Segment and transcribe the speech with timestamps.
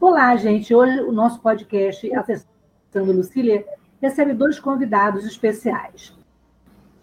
[0.00, 0.72] Olá, gente.
[0.72, 3.66] Hoje o nosso podcast Acessando Lucília
[4.00, 6.16] recebe dois convidados especiais.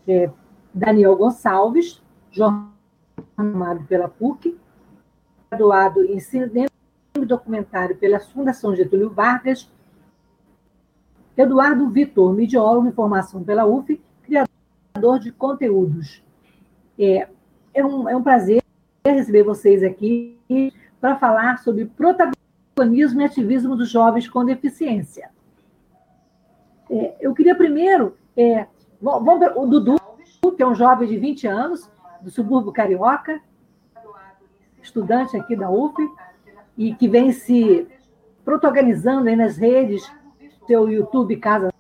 [0.08, 0.32] É
[0.74, 4.58] Daniel Gonçalves, jornalista pela PUC,
[5.52, 6.70] graduado em cinema
[7.18, 9.70] e documentário pela Fundação Getúlio Vargas.
[11.36, 16.24] Eduardo Vitor, midiólogo em formação pela UF, criador de conteúdos.
[16.98, 17.28] É,
[17.74, 18.64] é, um, é um prazer
[19.06, 20.40] receber vocês aqui
[21.02, 22.35] para falar sobre protagonismo
[22.78, 25.30] e ativismo dos jovens com deficiência.
[26.90, 28.18] É, eu queria primeiro.
[28.36, 28.68] É,
[29.02, 29.96] vamos, o Dudu,
[30.56, 31.90] que é um jovem de 20 anos,
[32.22, 33.42] do subúrbio carioca,
[34.82, 35.96] estudante aqui da UF,
[36.78, 37.88] e que vem se
[38.44, 40.12] protagonizando aí nas redes,
[40.68, 41.74] seu YouTube Casa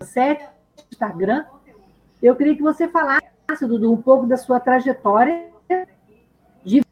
[0.00, 0.46] 7,
[0.92, 1.46] Instagram.
[2.22, 3.26] Eu queria que você falasse,
[3.62, 5.50] Dudu, um pouco da sua trajetória
[6.62, 6.82] de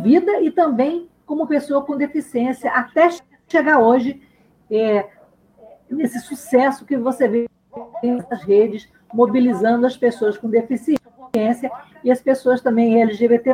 [0.00, 3.10] vida e também como pessoa com deficiência, até
[3.46, 4.22] chegar hoje
[4.70, 5.06] é,
[5.90, 7.46] nesse sucesso que você vê
[8.02, 11.70] nas redes, mobilizando as pessoas com deficiência
[12.02, 13.52] e as pessoas também LGBT+.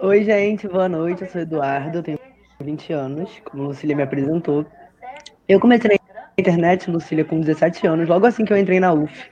[0.00, 1.22] Oi, gente, boa noite.
[1.22, 2.18] Eu sou Eduardo, tenho
[2.60, 4.66] 20 anos, como Lucília me apresentou.
[5.48, 5.96] Eu comecei na
[6.36, 9.30] internet, Lucília, com 17 anos, logo assim que eu entrei na UF.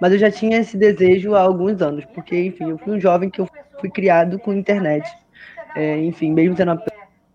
[0.00, 3.30] Mas eu já tinha esse desejo há alguns anos, porque, enfim, eu fui um jovem
[3.30, 3.48] que eu
[3.80, 5.08] fui criado com internet.
[5.74, 6.82] É, enfim, mesmo sendo uma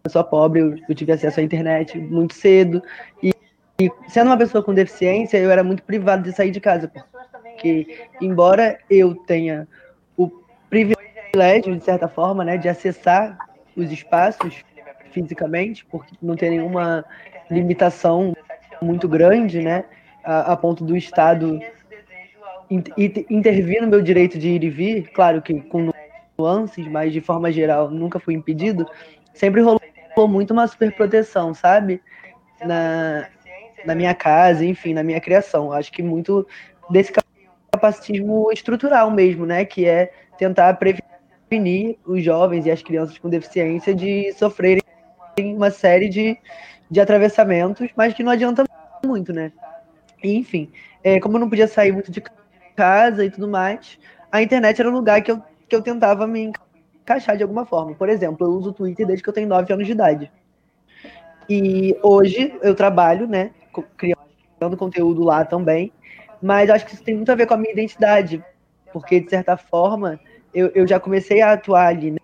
[0.03, 2.81] pessoa pobre, eu, tive acesso à internet muito cedo.
[3.21, 3.33] E,
[3.79, 6.87] e, sendo uma pessoa com deficiência, eu era muito privado de sair de casa.
[6.87, 9.67] Porque, embora eu tenha
[10.17, 10.29] o
[10.69, 13.37] privilégio, de certa forma, né, de acessar
[13.75, 14.63] os espaços
[15.11, 17.05] fisicamente, porque não tem nenhuma
[17.49, 18.35] limitação
[18.81, 19.85] muito grande, né,
[20.23, 21.59] a, a ponto do Estado
[23.29, 25.91] intervir no meu direito de ir e vir, claro que com
[26.37, 28.87] nuances, mas de forma geral nunca fui impedido,
[29.33, 29.81] sempre rolou
[30.27, 32.01] muito uma superproteção, sabe?
[32.63, 33.27] Na,
[33.85, 35.71] na minha casa, enfim, na minha criação.
[35.71, 36.47] Acho que muito
[36.89, 37.11] desse
[37.71, 39.65] capacitismo estrutural mesmo, né?
[39.65, 44.81] Que é tentar prevenir os jovens e as crianças com deficiência de sofrerem
[45.39, 46.37] uma série de,
[46.89, 48.63] de atravessamentos, mas que não adianta
[49.05, 49.51] muito, né?
[50.23, 50.71] Enfim,
[51.03, 52.40] é, como eu não podia sair muito de casa
[53.23, 53.99] e tudo mais,
[54.31, 56.51] a internet era um lugar que eu, que eu tentava me
[57.01, 57.93] encaixar de alguma forma.
[57.93, 60.31] Por exemplo, eu uso o Twitter desde que eu tenho 9 anos de idade.
[61.49, 63.51] E hoje eu trabalho, né,
[63.97, 65.91] criando conteúdo lá também,
[66.41, 68.43] mas acho que isso tem muito a ver com a minha identidade,
[68.93, 70.19] porque de certa forma
[70.53, 72.15] eu, eu já comecei a atuar ali,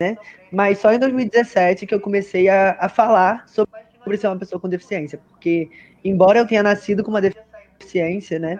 [0.00, 0.16] né?
[0.50, 4.68] Mas só em 2017 que eu comecei a, a falar sobre ser uma pessoa com
[4.68, 5.70] deficiência, porque
[6.04, 8.58] embora eu tenha nascido com uma deficiência, né,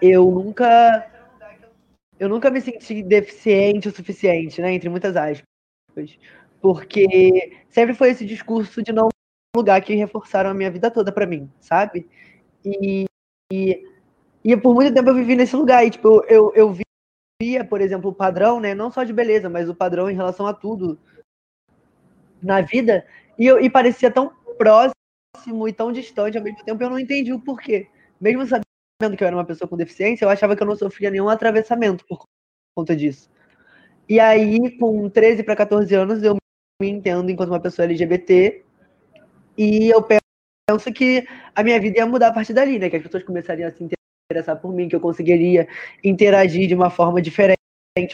[0.00, 1.10] eu nunca
[2.18, 4.72] eu nunca me senti deficiente o suficiente, né?
[4.72, 5.44] Entre muitas aspas.
[6.60, 9.08] Porque sempre foi esse discurso de não
[9.56, 12.08] lugar que reforçaram a minha vida toda para mim, sabe?
[12.64, 13.06] E,
[13.52, 13.84] e,
[14.44, 15.86] e, por muito tempo eu vivi nesse lugar.
[15.86, 16.76] E, tipo, eu, eu
[17.40, 18.74] via, por exemplo, o padrão, né?
[18.74, 20.98] Não só de beleza, mas o padrão em relação a tudo
[22.42, 23.06] na vida.
[23.38, 26.82] E, eu, e parecia tão próximo e tão distante ao mesmo tempo.
[26.82, 27.88] Eu não entendi o porquê.
[28.20, 28.67] Mesmo sabendo
[29.00, 31.28] sabendo que eu era uma pessoa com deficiência, eu achava que eu não sofria nenhum
[31.28, 32.24] atravessamento por
[32.76, 33.30] conta disso.
[34.08, 36.36] E aí, com 13 para 14 anos, eu
[36.80, 38.64] me entendo enquanto uma pessoa LGBT
[39.56, 42.90] e eu penso que a minha vida ia mudar a partir dali, né?
[42.90, 43.86] Que as pessoas começariam a se
[44.30, 45.68] interessar por mim, que eu conseguiria
[46.02, 47.56] interagir de uma forma diferente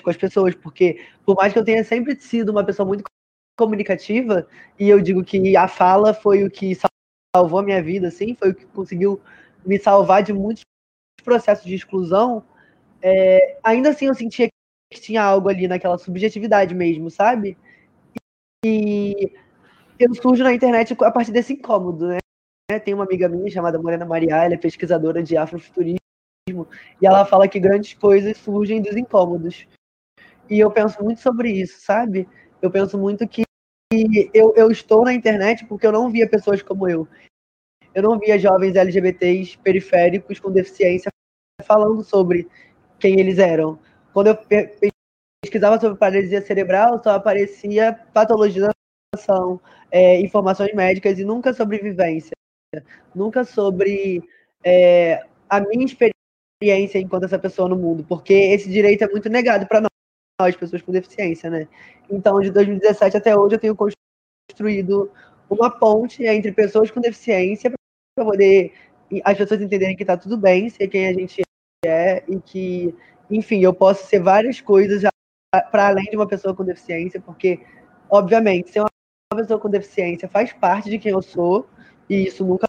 [0.02, 3.04] com as pessoas, porque por mais que eu tenha sempre sido uma pessoa muito
[3.56, 4.46] comunicativa,
[4.78, 6.76] e eu digo que a fala foi o que
[7.34, 9.20] salvou a minha vida, assim, foi o que conseguiu
[9.64, 10.64] me salvar de muitos
[11.24, 12.44] processo de exclusão,
[13.02, 14.48] é, ainda assim eu sentia
[14.92, 17.58] que tinha algo ali naquela subjetividade mesmo, sabe?
[18.64, 19.32] E
[19.98, 22.18] eu surjo na internet a partir desse incômodo, né?
[22.84, 25.98] Tem uma amiga minha chamada Morena Maria, ela é pesquisadora de afrofuturismo,
[27.00, 29.66] e ela fala que grandes coisas surgem dos incômodos.
[30.48, 32.28] E eu penso muito sobre isso, sabe?
[32.62, 33.42] Eu penso muito que
[34.32, 37.08] eu, eu estou na internet porque eu não via pessoas como eu
[37.94, 41.10] eu não via jovens LGBTs periféricos com deficiência
[41.64, 42.48] falando sobre
[42.98, 43.78] quem eles eram.
[44.12, 44.38] Quando eu
[45.42, 49.60] pesquisava sobre paralisia cerebral, só aparecia patologização,
[49.90, 52.32] é, informações médicas e nunca sobre vivência,
[53.14, 54.22] nunca sobre
[54.64, 59.66] é, a minha experiência enquanto essa pessoa no mundo, porque esse direito é muito negado
[59.66, 59.82] para
[60.40, 61.68] nós, pessoas com deficiência, né?
[62.10, 65.10] Então, de 2017 até hoje, eu tenho construído
[65.48, 67.72] uma ponte entre pessoas com deficiência
[68.14, 68.72] para poder
[69.24, 71.42] as pessoas entenderem que está tudo bem, ser quem a gente
[71.84, 72.94] é e que,
[73.30, 75.02] enfim, eu posso ser várias coisas
[75.70, 77.60] para além de uma pessoa com deficiência, porque,
[78.10, 78.88] obviamente, ser uma
[79.36, 81.68] pessoa com deficiência faz parte de quem eu sou
[82.08, 82.66] e isso nunca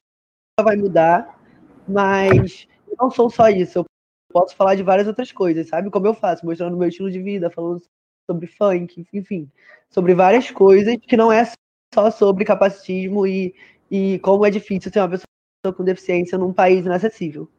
[0.61, 1.39] vai mudar,
[1.87, 3.85] mas eu não sou só isso, eu
[4.31, 5.89] posso falar de várias outras coisas, sabe?
[5.89, 7.81] Como eu faço, mostrando meu estilo de vida, falando
[8.29, 9.49] sobre funk, enfim,
[9.89, 11.49] sobre várias coisas que não é
[11.93, 13.55] só sobre capacitismo e,
[13.89, 15.34] e como é difícil ser uma pessoa
[15.73, 17.49] com deficiência num país inacessível.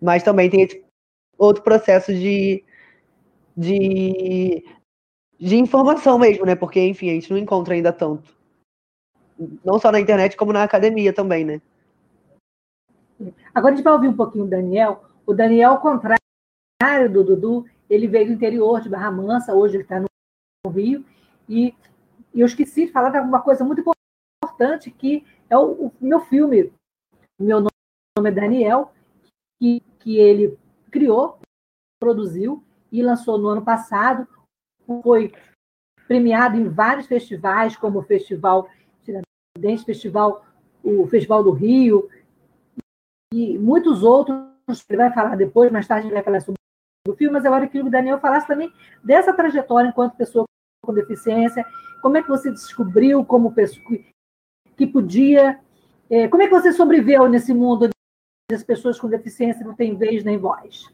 [0.00, 0.84] Mas também tem esse
[1.38, 2.64] outro processo de,
[3.56, 4.64] de,
[5.38, 6.54] de informação mesmo, né?
[6.54, 8.34] Porque, enfim, a gente não encontra ainda tanto.
[9.64, 11.60] Não só na internet, como na academia também, né?
[13.54, 15.04] Agora a gente vai ouvir um pouquinho o Daniel.
[15.26, 16.18] O Daniel, ao contrário
[17.12, 21.04] do Dudu, ele veio do interior de Barra Mansa, hoje ele está no Rio,
[21.48, 21.74] e,
[22.32, 23.82] e eu esqueci de falar de alguma coisa muito
[24.44, 26.72] importante, que é o, o meu filme,
[27.42, 28.92] meu nome é Daniel,
[29.60, 30.58] que, que ele
[30.90, 31.38] criou,
[32.00, 34.26] produziu e lançou no ano passado.
[35.02, 35.32] Foi
[36.06, 38.68] premiado em vários festivais, como o Festival
[39.02, 40.44] Tiradentes, Festival,
[40.82, 42.08] o Festival do Rio,
[43.32, 44.42] e muitos outros.
[44.88, 46.60] Ele vai falar depois, mais tarde ele vai falar sobre
[47.08, 48.72] o filme, mas agora eu queria que o Daniel falasse também
[49.02, 50.44] dessa trajetória enquanto pessoa
[50.84, 51.64] com deficiência,
[52.00, 53.84] como é que você descobriu como pessoa
[54.76, 55.60] que podia
[56.28, 57.88] como é que você sobreviveu nesse mundo
[58.50, 60.92] das pessoas com deficiência não têm vez nem voz?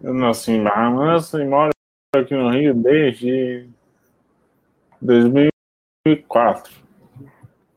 [0.00, 1.70] Eu nasci em Bahamas e moro
[2.14, 3.68] aqui no Rio desde
[5.02, 6.72] 2004.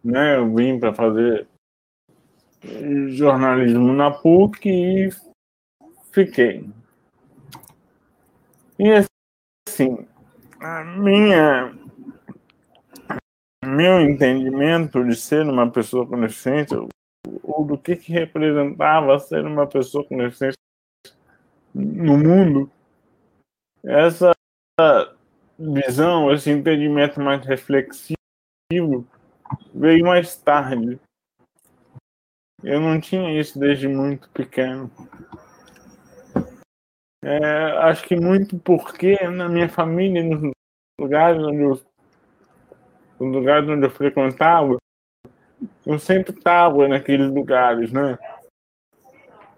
[0.03, 0.37] Né?
[0.37, 1.47] Eu vim para fazer
[3.09, 5.09] jornalismo na PUC e
[6.11, 6.69] fiquei.
[8.79, 8.91] E
[9.67, 10.07] assim,
[10.59, 11.73] a minha
[13.65, 16.77] meu entendimento de ser uma pessoa com deficiência,
[17.41, 20.57] ou do que, que representava ser uma pessoa com deficiência
[21.73, 22.69] no mundo,
[23.83, 24.31] essa
[25.57, 28.15] visão, esse entendimento mais reflexivo
[29.73, 30.99] veio mais tarde.
[32.63, 34.89] Eu não tinha isso desde muito pequeno.
[37.23, 37.37] É,
[37.89, 40.51] acho que muito porque na minha família, nos
[40.99, 41.81] lugares onde eu,
[43.17, 44.77] nos lugares onde eu frequentava,
[45.85, 48.17] eu sempre estava naqueles lugares, né?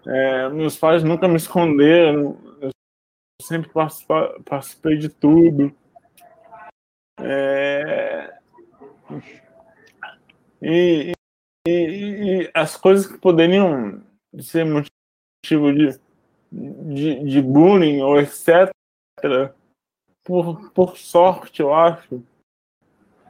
[0.06, 2.70] É, meus pais nunca me esconderam, eu
[3.42, 3.68] sempre
[4.44, 5.74] participei de tudo.
[7.18, 8.32] É,
[10.62, 11.12] e,
[11.66, 14.00] e, e, as coisas que poderiam
[14.38, 16.05] ser motivo de
[16.56, 18.72] de, de bullying ou etc.
[20.24, 22.22] Por, por sorte, eu acho,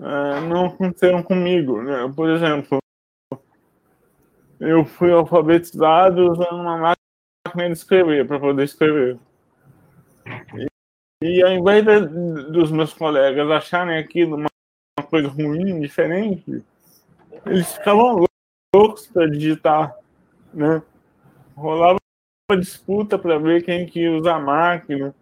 [0.00, 1.82] é, não aconteceram comigo.
[1.82, 2.10] Né?
[2.14, 2.78] Por exemplo,
[4.60, 9.18] eu fui alfabetizado usando uma máquina de escrever para poder escrever.
[10.54, 14.48] E, e ao invés de, dos meus colegas acharem aquilo uma,
[14.98, 16.64] uma coisa ruim, diferente,
[17.44, 18.24] eles ficavam
[18.74, 19.96] loucos para digitar,
[20.52, 20.82] né?
[21.54, 21.98] Rolava
[22.50, 25.14] uma disputa para ver quem que usa a máquina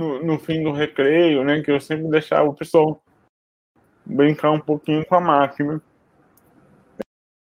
[0.00, 1.62] no, no, fim do recreio, né?
[1.62, 3.00] Que eu sempre deixava o pessoal
[4.04, 5.80] brincar um pouquinho com a máquina.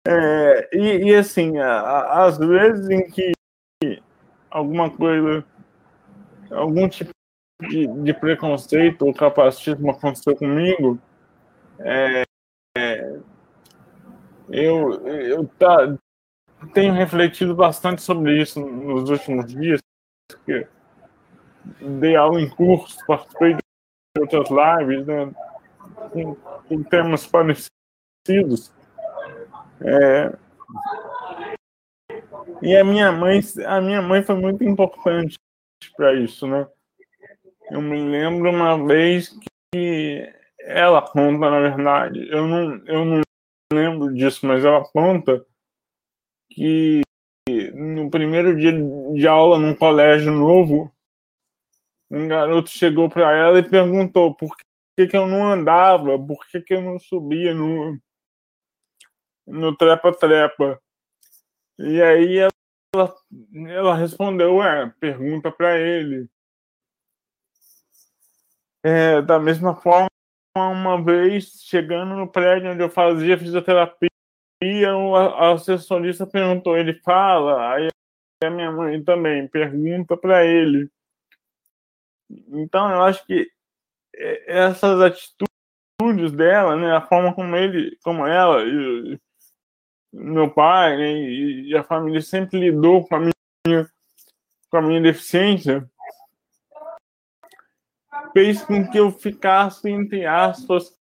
[0.07, 3.33] É, e, e, assim, às vezes em que
[4.51, 5.45] alguma coisa,
[6.51, 7.11] algum tipo
[7.69, 10.99] de, de preconceito ou capacitismo aconteceu comigo,
[11.81, 12.23] é,
[12.77, 13.21] é,
[14.49, 15.97] eu, eu tá,
[16.73, 19.81] tenho refletido bastante sobre isso nos últimos dias,
[20.29, 20.67] porque
[22.01, 23.61] dei aula em curso, participei de
[24.21, 25.33] outras lives, né,
[26.11, 28.73] com, com temas parecidos.
[29.83, 30.37] É,
[32.63, 35.39] e a minha mãe, a minha mãe foi muito importante
[35.97, 36.69] para isso, né?
[37.71, 39.35] Eu me lembro uma vez
[39.73, 43.21] que ela conta, na verdade, eu não, eu não
[43.73, 45.45] lembro disso, mas ela conta
[46.51, 47.03] que
[47.75, 50.93] no primeiro dia de aula num colégio novo,
[52.11, 54.55] um garoto chegou para ela e perguntou por
[54.97, 57.99] que, que eu não andava, por que, que eu não subia no,
[59.47, 60.81] no trepa-trepa.
[61.79, 63.17] E aí ela,
[63.69, 66.29] ela respondeu, é, pergunta para ele.
[68.83, 70.09] É, da mesma forma,
[70.57, 74.11] uma vez, chegando no prédio onde eu fazia fisioterapia,
[74.63, 77.89] a assessorista perguntou, ele fala, aí
[78.45, 80.91] a minha mãe também pergunta para ele.
[82.49, 83.51] Então, eu acho que
[84.47, 89.19] essas atitudes dela, né, a forma como ele, como ela, e,
[90.13, 93.91] meu pai né, e a família sempre lidou com a minha,
[94.71, 95.89] com a minha deficiência,
[98.33, 100.99] fez com que eu ficasse, entre aspas,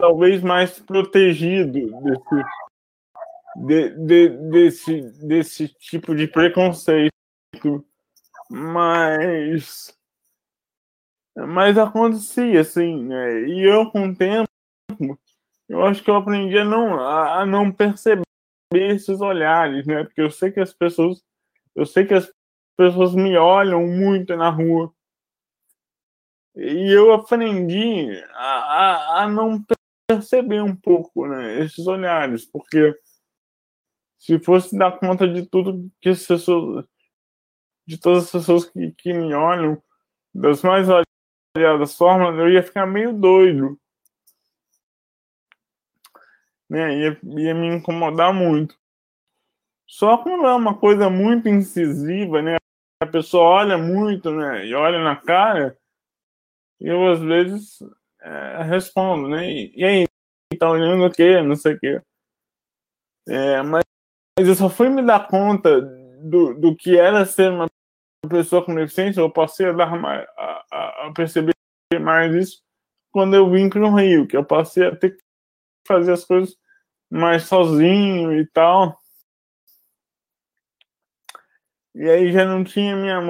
[0.00, 2.44] talvez mais protegido desse,
[3.56, 7.12] de, de, desse, desse tipo de preconceito.
[8.50, 9.96] Mas,
[11.36, 13.42] mas acontecia, assim, né?
[13.42, 14.48] E eu, com o tempo,
[15.68, 18.24] eu acho que eu aprendi a não, a, não perceber
[18.72, 20.04] esses olhares, né?
[20.04, 21.22] Porque eu sei que as pessoas,
[21.76, 22.32] eu sei que as
[22.76, 24.92] pessoas me olham muito na rua.
[26.56, 29.79] E eu aprendi a, a, a não perceber
[30.62, 32.94] um pouco né, esses olhares, porque
[34.18, 36.84] se fosse dar conta de tudo que as pessoas,
[37.86, 39.82] de todas as pessoas que, que me olham,
[40.34, 40.86] das mais
[41.56, 43.78] variadas formas, eu ia ficar meio doido.
[46.68, 46.98] Né?
[46.98, 48.78] Ia, ia me incomodar muito.
[49.86, 52.56] Só quando é uma coisa muito incisiva, né?
[53.02, 54.66] A pessoa olha muito, né?
[54.66, 55.76] E olha na cara,
[56.78, 57.78] eu às vezes
[58.22, 59.50] é, respondo, né?
[59.50, 60.06] E, aí,
[60.58, 61.42] tá olhando o quê?
[61.42, 62.02] Não sei o quê.
[63.28, 63.84] É, mas,
[64.38, 65.80] mas eu só fui me dar conta
[66.22, 67.68] do, do que era ser uma
[68.28, 71.54] pessoa com deficiência, eu passei a, dar mais, a, a perceber
[72.00, 72.62] mais isso
[73.12, 75.22] quando eu vim para o Rio, que eu passei a ter que
[75.86, 76.56] fazer as coisas
[77.10, 78.98] mais sozinho e tal.
[81.94, 83.20] E aí já não tinha minha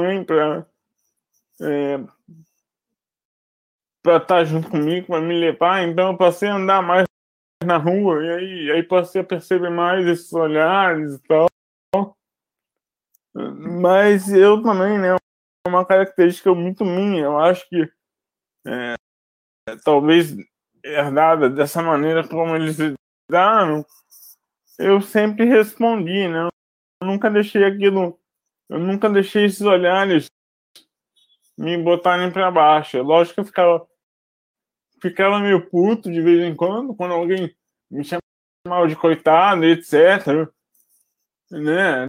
[0.00, 0.66] mãe para
[1.60, 1.98] é,
[4.04, 5.82] para estar tá junto comigo, para me levar.
[5.82, 7.06] Então eu passei a andar mais
[7.64, 11.46] na rua e aí, aí passei a perceber mais esses olhares e tal.
[13.34, 15.16] Mas eu também, né?
[15.66, 17.22] Uma característica muito minha.
[17.24, 17.90] Eu acho que
[18.66, 18.94] é,
[19.82, 20.36] talvez
[20.84, 23.84] herdada dessa maneira como eles lidaram,
[24.78, 26.48] eu sempre respondi, né?
[27.00, 28.20] Eu nunca deixei aquilo,
[28.68, 30.26] eu nunca deixei esses olhares
[31.56, 33.00] me botarem para baixo.
[33.02, 33.93] Lógico que eu ficava
[35.04, 37.54] ficava meio puto de vez em quando, quando alguém
[37.90, 40.48] me chamava de coitado, etc.
[41.50, 42.06] Né?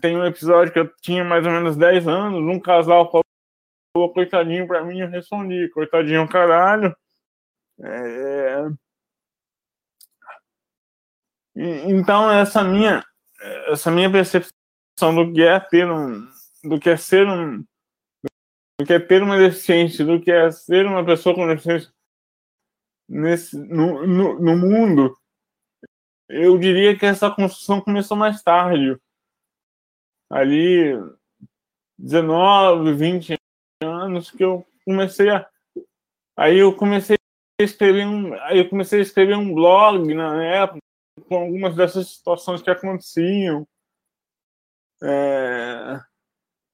[0.00, 4.66] Tem um episódio que eu tinha mais ou menos 10 anos, um casal falou coitadinho
[4.66, 6.94] pra mim, eu respondi, coitadinho caralho.
[7.80, 8.66] É...
[11.56, 13.04] Então essa minha
[13.68, 16.28] essa minha percepção do que é ter um
[16.64, 17.64] do que é ser um
[18.80, 21.94] do que é ter uma deficiência, do que é ser uma pessoa com deficiência
[23.14, 25.16] nesse, no, no, no mundo,
[26.28, 28.98] eu diria que essa construção começou mais tarde.
[30.28, 30.92] Ali,
[31.96, 33.38] 19, 20
[33.82, 35.48] anos, que eu comecei a.
[36.36, 37.16] Aí eu comecei
[37.60, 38.34] a escrever um.
[38.42, 40.80] Aí eu comecei a escrever um blog na época,
[41.28, 43.66] com algumas dessas situações que aconteciam.
[45.02, 46.00] É,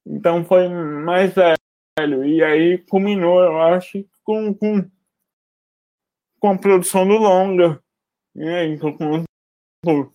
[0.06, 2.24] então foi mais velho.
[2.24, 4.90] E aí culminou, eu acho, com, com
[6.40, 7.80] com a produção do longa,
[8.34, 8.66] né?
[8.66, 8.96] Então,
[9.82, 10.12] por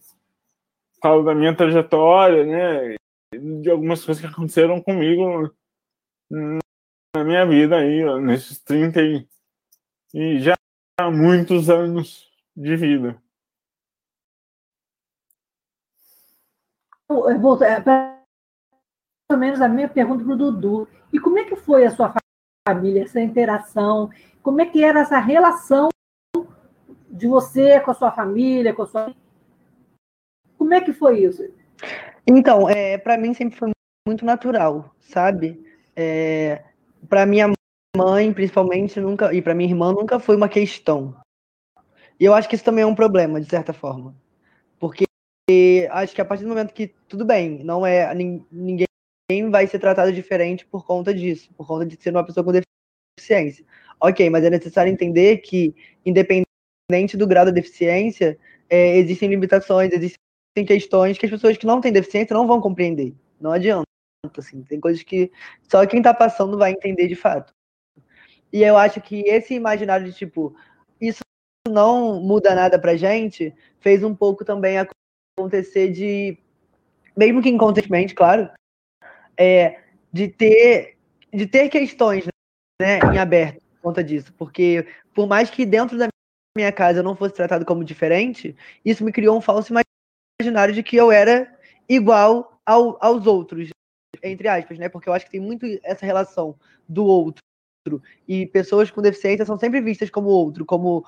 [1.02, 2.96] causa da minha trajetória, né?
[3.62, 5.54] De algumas coisas que aconteceram comigo
[6.30, 9.28] na minha vida aí, ó, nesses 30 e,
[10.14, 10.56] e já
[11.00, 13.22] há muitos anos de vida.
[17.08, 17.80] É,
[19.30, 20.88] pelo menos a minha pergunta para o Dudu.
[21.14, 22.14] E como é que foi a sua
[22.68, 24.10] família, essa interação?
[24.42, 25.90] Como é que era essa relação
[27.16, 29.16] de você com a sua família, com a sua.
[30.58, 31.44] Como é que foi isso?
[32.28, 33.72] Então, é, para mim sempre foi
[34.06, 35.64] muito natural, sabe?
[35.96, 36.64] É,
[37.08, 37.52] para minha
[37.96, 41.16] mãe, principalmente, nunca e para minha irmã nunca foi uma questão.
[42.20, 44.16] E eu acho que isso também é um problema, de certa forma,
[44.80, 45.06] porque
[45.92, 48.88] acho que a partir do momento que tudo bem, não é ninguém
[49.50, 52.52] vai ser tratado diferente por conta disso, por conta de ser uma pessoa com
[53.18, 53.66] deficiência.
[54.02, 55.74] Ok, mas é necessário entender que,
[56.06, 56.45] independente
[56.90, 58.38] independente do grau da deficiência,
[58.70, 63.14] é, existem limitações, existem questões que as pessoas que não têm deficiência não vão compreender.
[63.40, 63.86] Não adianta.
[64.38, 65.32] Assim, tem coisas que
[65.70, 67.54] só quem está passando vai entender de fato.
[68.52, 70.56] E eu acho que esse imaginário de tipo,
[71.00, 71.20] isso
[71.68, 74.78] não muda nada pra gente, fez um pouco também
[75.38, 76.38] acontecer de,
[77.16, 78.50] mesmo que inconscientemente, claro,
[79.38, 79.80] é,
[80.12, 80.96] de ter
[81.34, 82.26] de ter questões
[82.82, 86.08] né, em aberto por conta disso, porque por mais que dentro da
[86.58, 89.74] minha casa eu não fosse tratado como diferente, isso me criou um falso
[90.42, 91.54] imaginário de que eu era
[91.88, 93.70] igual ao, aos outros,
[94.24, 94.90] entre aspas, né?
[94.90, 96.56] Porque eu acho que tem muito essa relação
[96.88, 97.44] do outro
[98.28, 101.06] e pessoas com deficiência são sempre vistas como outro, como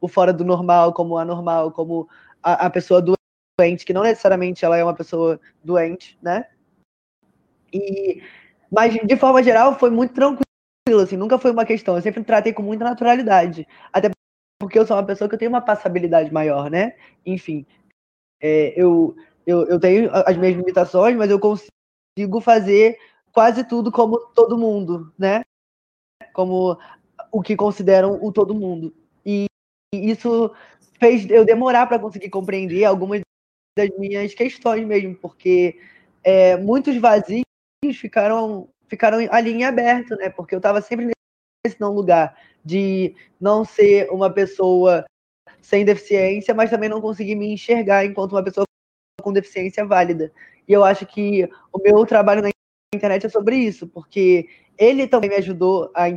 [0.00, 2.08] o fora do normal, como anormal, como
[2.42, 6.46] a, a pessoa doente, que não necessariamente ela é uma pessoa doente, né?
[7.72, 8.22] E
[8.70, 10.44] mas de forma geral foi muito tranquilo,
[11.02, 11.96] assim, nunca foi uma questão.
[11.96, 14.10] Eu sempre tratei com muita naturalidade, até
[14.58, 16.94] porque eu sou uma pessoa que eu tenho uma passabilidade maior, né?
[17.24, 17.66] Enfim,
[18.40, 22.98] é, eu, eu eu tenho as minhas limitações, mas eu consigo fazer
[23.32, 25.44] quase tudo como todo mundo, né?
[26.32, 26.78] Como
[27.30, 28.94] o que consideram o todo mundo.
[29.24, 29.46] E
[29.92, 30.54] isso
[30.98, 33.20] fez eu demorar para conseguir compreender algumas
[33.76, 35.78] das minhas questões mesmo, porque
[36.24, 37.44] é, muitos vazios
[37.94, 40.30] ficaram, ficaram ali em aberto, né?
[40.30, 41.15] Porque eu estava sempre
[41.66, 45.04] nesse não lugar de não ser uma pessoa
[45.60, 48.64] sem deficiência, mas também não conseguir me enxergar enquanto uma pessoa
[49.20, 50.32] com deficiência válida.
[50.66, 52.50] E eu acho que o meu trabalho na
[52.94, 56.08] internet é sobre isso, porque ele também me ajudou a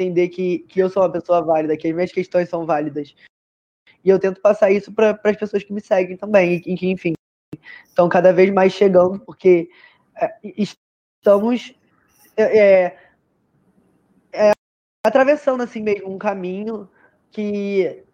[0.00, 3.14] entender que, que eu sou uma pessoa válida, que as minhas questões são válidas.
[4.04, 7.12] E eu tento passar isso para as pessoas que me seguem também, e que, enfim,
[7.84, 9.68] estão cada vez mais chegando, porque
[10.16, 11.74] é, estamos
[12.36, 12.96] é,
[14.32, 14.52] é,
[15.04, 16.88] atravessando assim mesmo um caminho
[17.30, 18.04] que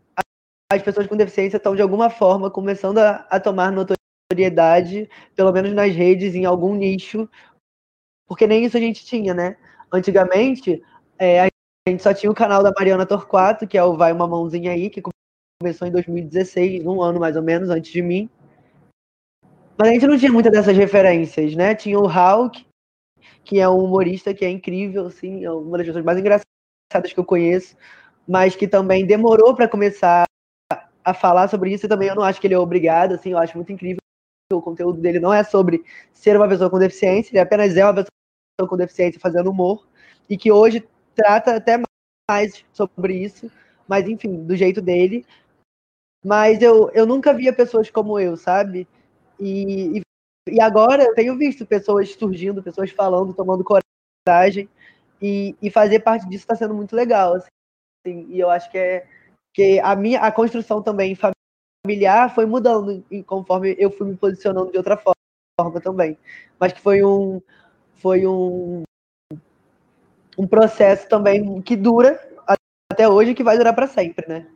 [0.71, 5.73] as pessoas com deficiência estão de alguma forma começando a, a tomar notoriedade, pelo menos
[5.73, 7.28] nas redes, em algum nicho,
[8.26, 9.56] porque nem isso a gente tinha, né?
[9.93, 10.82] Antigamente,
[11.19, 11.49] é, a
[11.89, 14.91] gente só tinha o canal da Mariana Torquato, que é o Vai Uma Mãozinha Aí,
[14.91, 15.00] que
[15.60, 18.28] começou em 2016, um ano mais ou menos antes de mim.
[19.78, 21.75] Mas a gente não tinha muitas dessas referências, né?
[21.75, 22.67] Tinha o Hulk,
[23.45, 26.55] que é um humorista que é incrível, assim, é uma das pessoas mais engraçadas
[26.88, 27.76] que eu conheço,
[28.26, 30.25] mas que também demorou para começar
[31.04, 33.38] a falar sobre isso e também eu não acho que ele é obrigado, assim, eu
[33.38, 33.99] acho muito incrível.
[34.52, 37.94] O conteúdo dele não é sobre ser uma pessoa com deficiência, ele apenas é uma
[37.94, 39.86] pessoa com deficiência fazendo humor
[40.28, 41.80] e que hoje trata até
[42.30, 43.50] mais sobre isso,
[43.86, 45.25] mas enfim, do jeito dele.
[46.25, 48.88] Mas eu, eu nunca via pessoas como eu, sabe?
[49.38, 50.02] E, e
[50.49, 54.68] e agora eu tenho visto pessoas surgindo, pessoas falando, tomando coragem,
[55.21, 57.35] e, e fazer parte disso está sendo muito legal.
[57.35, 59.07] Assim, e eu acho que é
[59.55, 61.17] que a minha a construção também
[61.87, 66.19] familiar foi mudando conforme eu fui me posicionando de outra forma, também.
[66.61, 67.41] Mas que foi um
[67.95, 68.83] foi um
[70.39, 72.21] um processo também que dura
[72.93, 74.47] até hoje e que vai durar para sempre, né?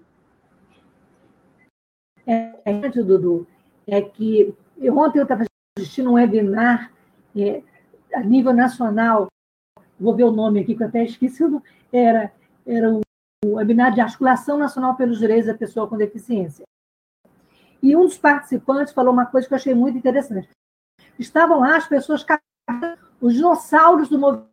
[2.26, 3.46] É, é, Dudu,
[3.86, 4.54] é que
[4.90, 5.44] ontem eu estava
[5.76, 6.92] assistindo um webinar
[7.36, 7.62] é,
[8.14, 9.28] a nível nacional,
[10.00, 11.42] vou ver o nome aqui que eu até esqueci,
[11.92, 12.32] era,
[12.66, 13.00] era o
[13.44, 16.64] webinar de articulação nacional pelos direitos da pessoa com deficiência.
[17.82, 20.48] E um dos participantes falou uma coisa que eu achei muito interessante.
[21.18, 22.24] Estavam lá as pessoas,
[23.20, 24.50] os dinossauros do movimento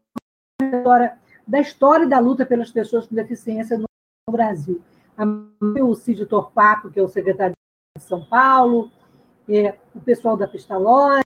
[1.47, 3.88] da história da luta pelas pessoas com deficiência no
[4.29, 4.81] Brasil.
[5.81, 7.55] O Cid Torpato, que é o secretário
[7.97, 8.91] de São Paulo,
[9.47, 11.23] é, o pessoal da Pestalozzi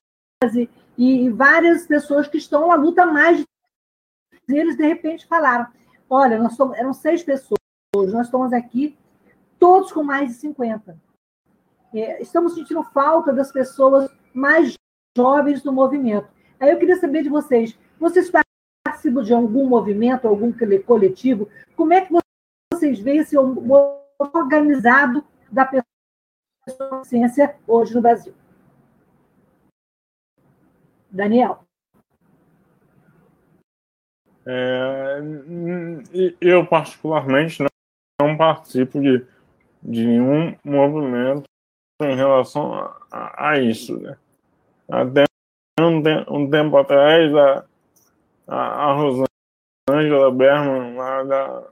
[0.97, 3.43] e, e várias pessoas que estão na luta mais.
[4.51, 5.67] E eles, de repente, falaram:
[6.09, 7.57] olha, nós somos, eram seis pessoas,
[7.95, 8.97] nós estamos aqui,
[9.59, 10.97] todos com mais de 50.
[11.93, 14.75] É, estamos sentindo falta das pessoas mais
[15.15, 16.27] jovens do movimento.
[16.59, 18.31] Aí eu queria saber de vocês: vocês
[18.83, 20.53] participam de algum movimento, algum
[20.85, 21.49] coletivo?
[21.75, 22.13] Como é que
[22.73, 25.91] vocês veem esse organizado da pessoa
[27.03, 28.33] ciência hoje no Brasil.
[31.09, 31.65] Daniel.
[34.45, 35.21] É,
[36.39, 37.63] eu, particularmente,
[38.21, 39.25] não, participo de,
[39.83, 41.43] de nenhum movimento
[42.01, 42.73] em relação
[43.11, 43.99] a, a isso.
[43.99, 44.17] Né?
[44.89, 45.23] Até
[45.79, 47.65] um, um, tempo atrás, a,
[48.47, 51.63] a, a Rosângela Berman, lá da,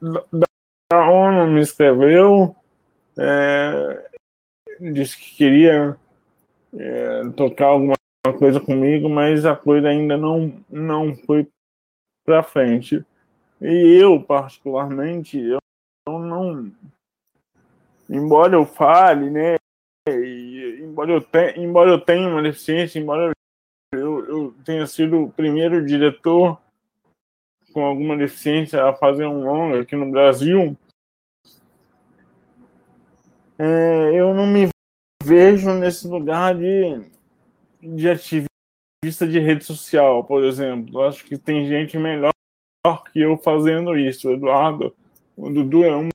[0.00, 0.46] da,
[0.90, 2.54] da ONU, me escreveu
[3.18, 4.10] é,
[4.80, 5.96] disse que queria
[6.74, 7.94] é, tocar alguma
[8.38, 11.46] coisa comigo, mas a coisa ainda não, não foi
[12.24, 13.04] para frente.
[13.60, 15.60] E eu, particularmente, eu
[16.06, 16.72] não.
[18.08, 19.56] Embora eu fale, né?
[20.08, 23.32] E, embora, eu te, embora eu tenha uma deficiência, embora
[23.94, 26.60] eu, eu tenha sido o primeiro diretor
[27.72, 30.76] com alguma deficiência a fazer um longa aqui no Brasil,
[33.58, 34.68] é, eu não me
[35.22, 37.00] vejo nesse lugar de,
[37.80, 38.08] de
[39.02, 41.02] ativista de rede social, por exemplo.
[41.02, 42.32] Acho que tem gente melhor
[43.12, 44.28] que eu fazendo isso.
[44.28, 44.94] O Eduardo,
[45.36, 46.10] o Dudu é uma,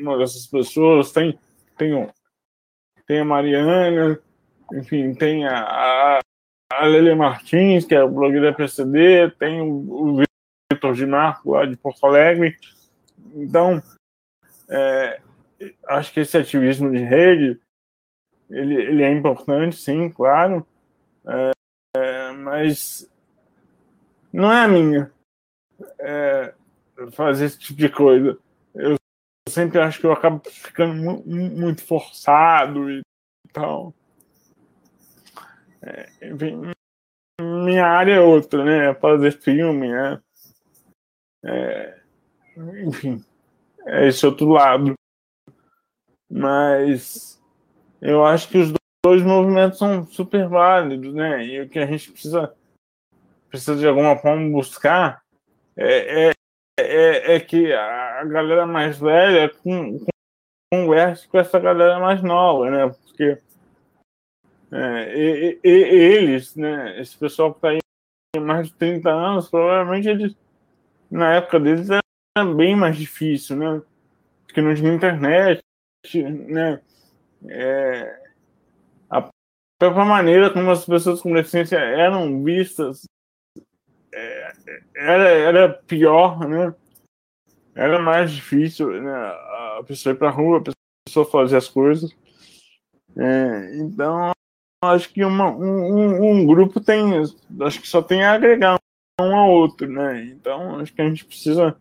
[0.00, 1.12] uma dessas pessoas.
[1.12, 1.38] Tem,
[1.78, 2.10] tem,
[3.06, 4.20] tem a Mariana,
[4.72, 6.20] enfim, tem a,
[6.72, 10.24] a Lele Martins, que é o blog da PCD, tem o, o
[10.72, 12.56] Vitor de Marco, lá de Porto Alegre.
[13.36, 13.80] Então,
[14.68, 15.20] é,
[15.86, 17.60] acho que esse ativismo de rede
[18.50, 20.66] ele, ele é importante, sim, claro,
[21.24, 21.59] é, é,
[22.40, 23.10] mas
[24.32, 25.12] não é a minha
[25.98, 26.54] é,
[27.12, 28.38] fazer esse tipo de coisa.
[28.74, 28.96] Eu
[29.48, 33.02] sempre acho que eu acabo ficando mu muito forçado e
[33.52, 33.94] tal.
[35.82, 36.72] É, enfim,
[37.40, 38.90] minha área é outra, né?
[38.90, 40.20] É fazer filme, né?
[41.44, 42.00] É,
[42.86, 43.24] enfim,
[43.86, 44.94] é esse outro lado.
[46.30, 47.42] Mas
[48.00, 48.72] eu acho que os
[49.04, 51.44] dois movimentos são super válidos, né?
[51.44, 52.54] E o que a gente precisa,
[53.48, 55.22] precisa de alguma forma buscar
[55.76, 56.32] é, é,
[56.78, 59.50] é, é que a galera mais velha
[60.72, 62.94] converse com essa galera mais nova, né?
[63.06, 63.38] Porque
[64.72, 70.08] é, e, e, eles, né, esse pessoal que está aí mais de 30 anos, provavelmente
[70.08, 70.36] eles,
[71.10, 73.82] na época deles, era bem mais difícil, né?
[74.46, 75.60] Porque não tinha internet,
[76.48, 76.80] né?
[77.48, 78.29] É,
[79.80, 83.06] própria maneira como as pessoas com deficiência eram vistas
[84.12, 84.52] é,
[84.94, 86.74] era, era pior, né?
[87.74, 89.10] Era mais difícil, né?
[89.10, 90.72] A pessoa ir para a rua, a
[91.08, 92.14] pessoa fazer as coisas.
[93.16, 94.32] É, então,
[94.84, 97.02] acho que uma, um, um, grupo tem,
[97.62, 98.76] acho que só tem a agregar
[99.18, 100.24] um ao outro, né?
[100.24, 101.74] Então, acho que a gente precisa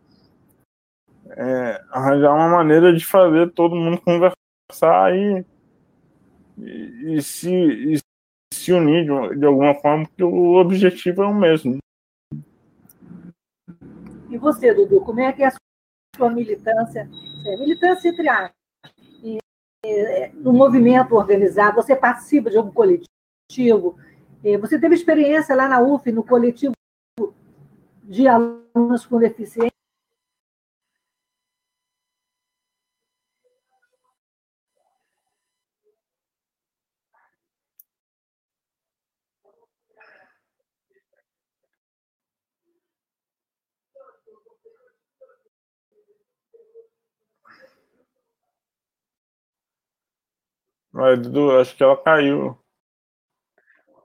[1.32, 5.46] é, arranjar uma maneira de fazer todo mundo conversar e,
[6.62, 8.00] e, e se, e
[8.54, 11.78] se unir de, de, alguma forma, porque o objetivo é o mesmo.
[14.30, 15.54] E você, Dudu, como é que é a
[16.16, 17.10] sua militância?
[17.46, 18.60] É, militância entre aspas.
[19.86, 23.98] É, no movimento organizado, você participa de algum coletivo?
[24.44, 26.74] É, você teve experiência lá na UF, no coletivo
[28.04, 29.79] de alunos com deficiência?
[51.00, 52.60] Mas, Dudu, acho que ela caiu.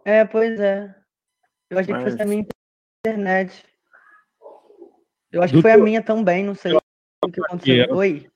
[0.05, 0.95] É, pois é.
[1.69, 2.05] Eu achei Mas...
[2.05, 2.47] que fosse a minha
[3.05, 3.67] internet.
[5.33, 6.81] Eu acho que foi a minha também, não sei o
[7.33, 7.97] que aconteceu.
[7.97, 8.31] Oi.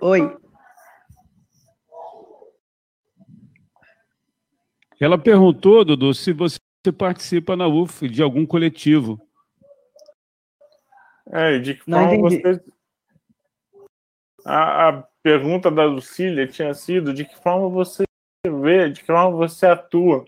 [0.00, 0.38] Oi.
[5.00, 6.60] Ela perguntou, Dudu, se você
[6.96, 9.20] participa na UF de algum coletivo.
[11.32, 12.62] É, de que forma você
[14.44, 18.04] a, a pergunta da Lucília tinha sido de que forma você
[18.46, 20.24] vê, de que forma você atua,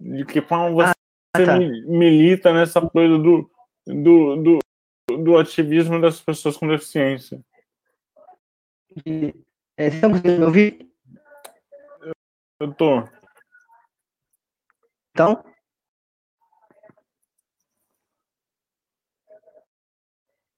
[0.00, 0.94] de que forma você
[1.34, 1.58] ah, tá.
[1.58, 3.50] milita nessa coisa do,
[3.86, 4.58] do, do,
[5.22, 7.40] do, ativismo das pessoas com deficiência.
[9.76, 10.88] É, estamos me ouvir?
[12.60, 13.02] Eu tô.
[15.10, 15.44] Então?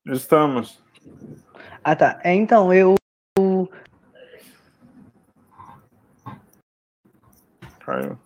[0.07, 0.83] Estamos.
[1.85, 2.21] Ah, tá.
[2.25, 2.95] É, então, eu.
[7.81, 8.19] Caiu.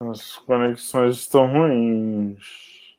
[0.00, 2.96] As conexões estão ruins.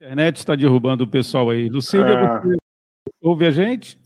[0.00, 1.68] A internet está derrubando o pessoal aí.
[1.68, 2.40] Lucília, é.
[2.40, 2.56] você
[3.20, 3.99] ouve a gente?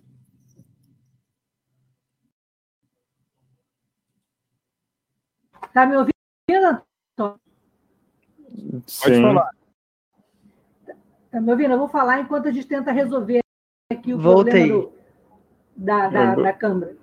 [5.75, 6.81] Está me ouvindo,
[7.19, 7.41] Antônio?
[8.87, 9.03] Sim.
[9.03, 9.51] Pode falar.
[11.25, 11.73] Está me ouvindo?
[11.73, 13.41] Eu vou falar enquanto a gente tenta resolver
[13.93, 14.69] aqui o Voltei.
[14.69, 14.93] problema do,
[15.77, 16.97] da, da, da Câmara.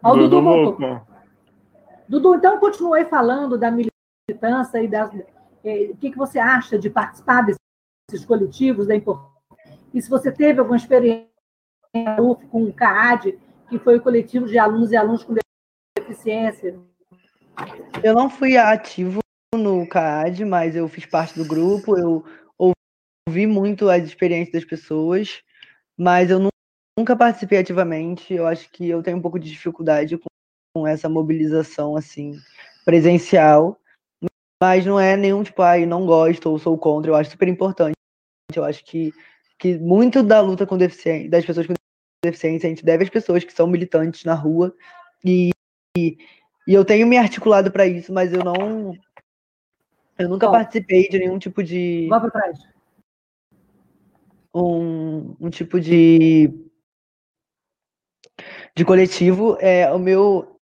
[0.00, 1.06] Ó, o Dudu, Dudu voltou.
[2.08, 5.10] Dudu, então continuei falando da militância e da,
[5.64, 9.42] é, o que, que você acha de participar desses coletivos, da importância.
[9.92, 11.26] E se você teve alguma experiência
[12.48, 13.36] com o CAAD,
[13.68, 15.34] que foi o coletivo de alunos e alunos com
[15.98, 16.78] deficiência,
[18.02, 19.20] eu não fui ativo
[19.54, 22.24] no CAD, mas eu fiz parte do grupo, eu
[23.28, 25.42] ouvi muito as experiências das pessoas,
[25.96, 26.50] mas eu
[26.98, 28.32] nunca participei ativamente.
[28.32, 30.18] Eu acho que eu tenho um pouco de dificuldade
[30.74, 32.38] com essa mobilização assim
[32.84, 33.78] presencial,
[34.62, 37.94] mas não é nenhum tipo, ai, não gosto ou sou contra, eu acho super importante.
[38.54, 39.12] Eu acho que,
[39.58, 41.74] que muito da luta com deficiência, das pessoas com
[42.24, 44.74] deficiência, a gente deve às pessoas que são militantes na rua
[45.22, 45.50] e,
[45.96, 46.16] e,
[46.68, 48.94] e eu tenho me articulado para isso, mas eu não
[50.18, 52.58] eu nunca participei de nenhum tipo de Vá para trás.
[54.54, 56.52] Um, um tipo de
[58.76, 60.60] de coletivo, é o meu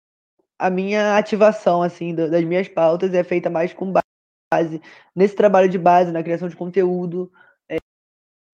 [0.57, 4.81] a minha ativação assim das minhas pautas é feita mais com base
[5.17, 7.33] nesse trabalho de base, na criação de conteúdo.
[7.69, 7.79] É,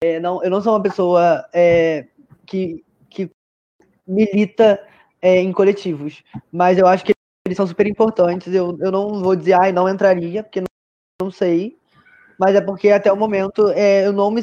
[0.02, 2.08] é, não, eu não sou uma pessoa é,
[2.46, 3.30] que, que
[4.06, 4.82] milita
[5.20, 7.12] é, em coletivos, mas eu acho que
[7.44, 8.52] eles são super importantes.
[8.52, 10.66] Eu, eu não vou dizer, ai, não entraria, porque não,
[11.20, 11.78] não sei,
[12.38, 14.42] mas é porque até o momento é, eu não me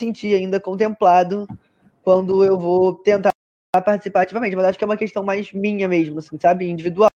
[0.00, 1.46] senti ainda contemplado
[2.02, 3.32] quando eu vou tentar
[3.84, 6.68] participar ativamente, mas acho que é uma questão mais minha mesmo, assim, sabe?
[6.68, 7.10] Individual.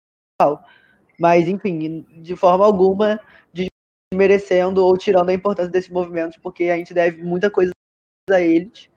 [1.19, 3.21] Mas, enfim, de forma alguma
[4.13, 7.73] desmerecendo ou tirando a importância desses movimentos, porque a gente deve muita coisa
[8.31, 8.89] a eles.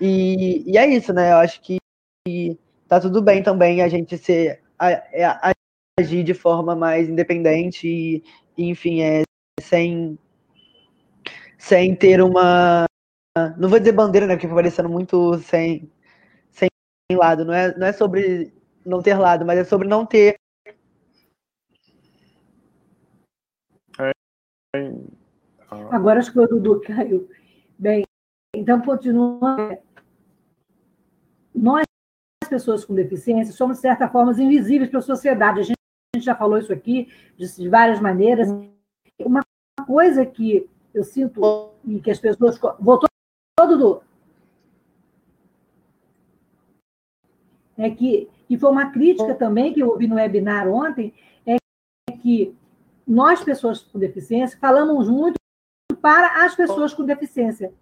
[0.00, 1.32] E, e é isso, né?
[1.32, 1.78] Eu acho que
[2.88, 5.52] tá tudo bem também a gente ser é, a,
[5.98, 8.22] agir de forma mais independente e,
[8.58, 9.22] enfim, é
[9.60, 10.18] sem
[11.58, 12.86] sem ter uma
[13.56, 15.90] não vou dizer bandeira, né, porque foi parecendo muito sem
[17.12, 18.52] lado, não é, não é sobre
[18.84, 20.36] não ter lado, mas é sobre não ter.
[25.90, 27.28] Agora acho que o Dudu caiu.
[27.78, 28.04] Bem,
[28.54, 29.78] então continua.
[31.54, 31.86] Nós,
[32.54, 35.60] pessoas com deficiência, somos, de certa forma, invisíveis para a sociedade.
[35.60, 35.78] A gente,
[36.14, 38.48] a gente já falou isso aqui de, de várias maneiras.
[39.18, 39.42] Uma
[39.86, 42.58] coisa que eu sinto e que as pessoas.
[42.80, 43.08] Voltou,
[43.58, 44.02] Dudu?
[47.76, 51.12] é que, e foi uma crítica também que eu ouvi no webinar ontem,
[51.46, 51.56] é
[52.22, 52.54] que
[53.06, 55.38] nós, pessoas com deficiência, falamos muito
[56.00, 57.72] para as pessoas com deficiência.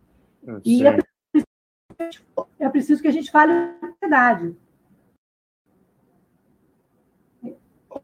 [0.64, 3.52] E é preciso, é preciso, que a gente fale
[4.02, 4.56] verdade.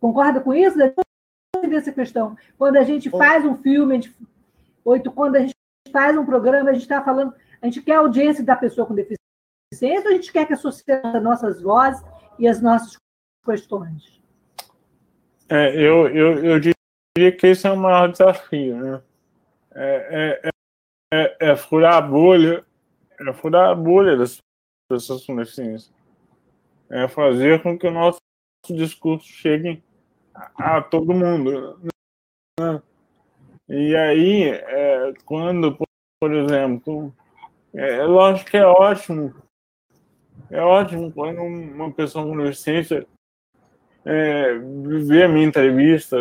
[0.01, 0.79] Concorda com isso?
[0.81, 2.37] Essa questão.
[2.57, 4.17] Quando a gente faz um filme, a gente,
[4.85, 5.55] oito, quando a gente
[5.93, 8.95] faz um programa, a gente está falando, a gente quer a audiência da pessoa com
[8.95, 9.19] deficiência
[9.71, 12.03] a gente quer que a sociedade nossas vozes
[12.39, 12.97] e as nossas
[13.45, 14.21] questões.
[15.49, 19.03] É, eu, eu, eu diria que esse é o maior desafio, né?
[19.75, 20.51] É, é,
[21.13, 22.65] é, é furar a bolha,
[23.21, 24.39] é furar a bolha das
[24.89, 25.93] pessoas com deficiência.
[26.91, 28.19] É fazer com que o nosso
[28.69, 29.83] discurso chegue
[30.35, 31.79] a, todo mundo.
[32.59, 32.83] Né?
[33.69, 35.77] E aí, é, quando,
[36.21, 37.15] por exemplo,
[37.75, 39.35] é lógico que é ótimo
[40.51, 43.07] é ótimo quando uma pessoa com deficiência
[44.05, 44.55] é,
[45.07, 46.17] vê a minha entrevista,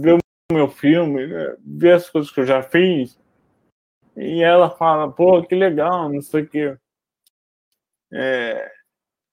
[0.00, 0.18] vê o
[0.52, 3.18] meu filme, né, vê as coisas que eu já fiz,
[4.14, 6.76] e ela fala, pô, que legal, não sei o quê.
[8.12, 8.70] É,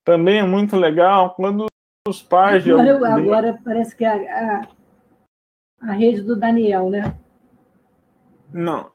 [0.04, 1.66] também é muito legal quando
[2.08, 2.66] os pais.
[2.66, 7.16] Agora, agora parece que é a, a, a rede do Daniel, né?
[8.52, 8.90] Não.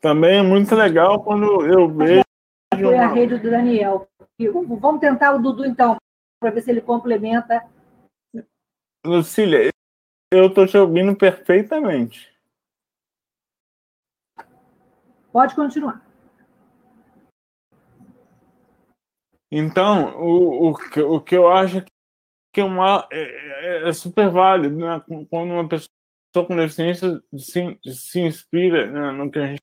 [0.00, 2.22] Também é muito legal quando eu vejo
[2.76, 4.08] foi a rede do Daniel.
[4.80, 5.96] Vamos tentar o Dudu, então,
[6.40, 7.64] para ver se ele complementa.
[9.04, 9.70] Lucília,
[10.30, 12.32] eu estou te ouvindo perfeitamente.
[15.32, 16.07] Pode continuar.
[19.50, 21.82] Então, o, o, o que eu acho
[22.52, 23.22] que é, uma, é,
[23.84, 25.02] é, é super válido, né?
[25.30, 25.88] Quando uma pessoa
[26.46, 29.62] com deficiência se, se inspira né, no que a gente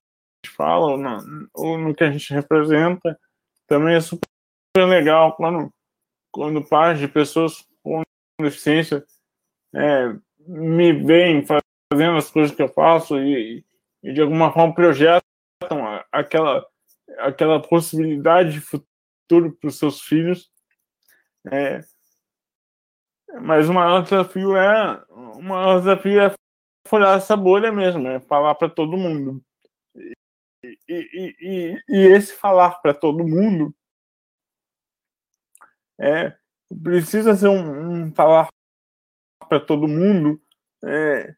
[0.56, 3.18] fala ou no, ou no que a gente representa,
[3.66, 4.28] também é super
[4.76, 5.70] legal quando,
[6.32, 8.02] quando pais de pessoas com
[8.40, 9.04] deficiência
[9.74, 10.14] é,
[10.46, 13.64] me veem fazendo as coisas que eu faço e,
[14.02, 15.22] e de alguma forma projetam
[16.12, 16.66] aquela,
[17.18, 18.95] aquela possibilidade de futuro
[19.28, 20.50] para os seus filhos.
[21.50, 21.80] É,
[23.40, 26.34] mas o maior desafio é o maior desafio é
[26.88, 29.44] furar essa bolha mesmo, é falar para todo mundo
[30.88, 33.74] e, e, e esse falar para todo mundo
[35.98, 36.36] é,
[36.82, 38.48] precisa ser um, um falar
[39.48, 40.40] para todo mundo
[40.84, 41.34] é,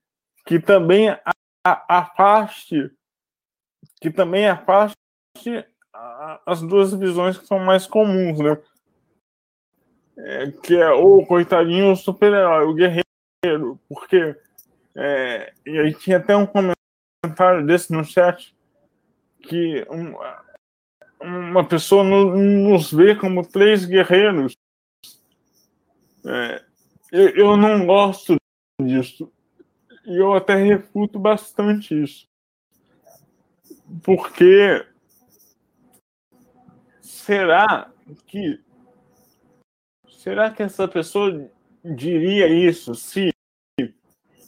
[0.46, 1.20] que também a,
[1.64, 2.90] afaste
[4.00, 4.96] que também afaste
[6.46, 8.58] as duas visões que são mais comuns, né?
[10.16, 14.36] É, que é o coitadinho o super-herói, o guerreiro, porque
[14.96, 18.52] é, e aí tinha até um comentário desse no chat
[19.42, 20.44] que uma,
[21.20, 24.56] uma pessoa no, nos vê como três guerreiros.
[26.26, 26.64] É,
[27.12, 28.36] eu, eu não gosto
[28.82, 29.32] disso.
[30.04, 32.26] E eu até refuto bastante isso.
[34.02, 34.84] Porque
[37.28, 37.90] será
[38.26, 38.58] que
[40.08, 41.50] será que essa pessoa
[41.84, 43.30] diria isso se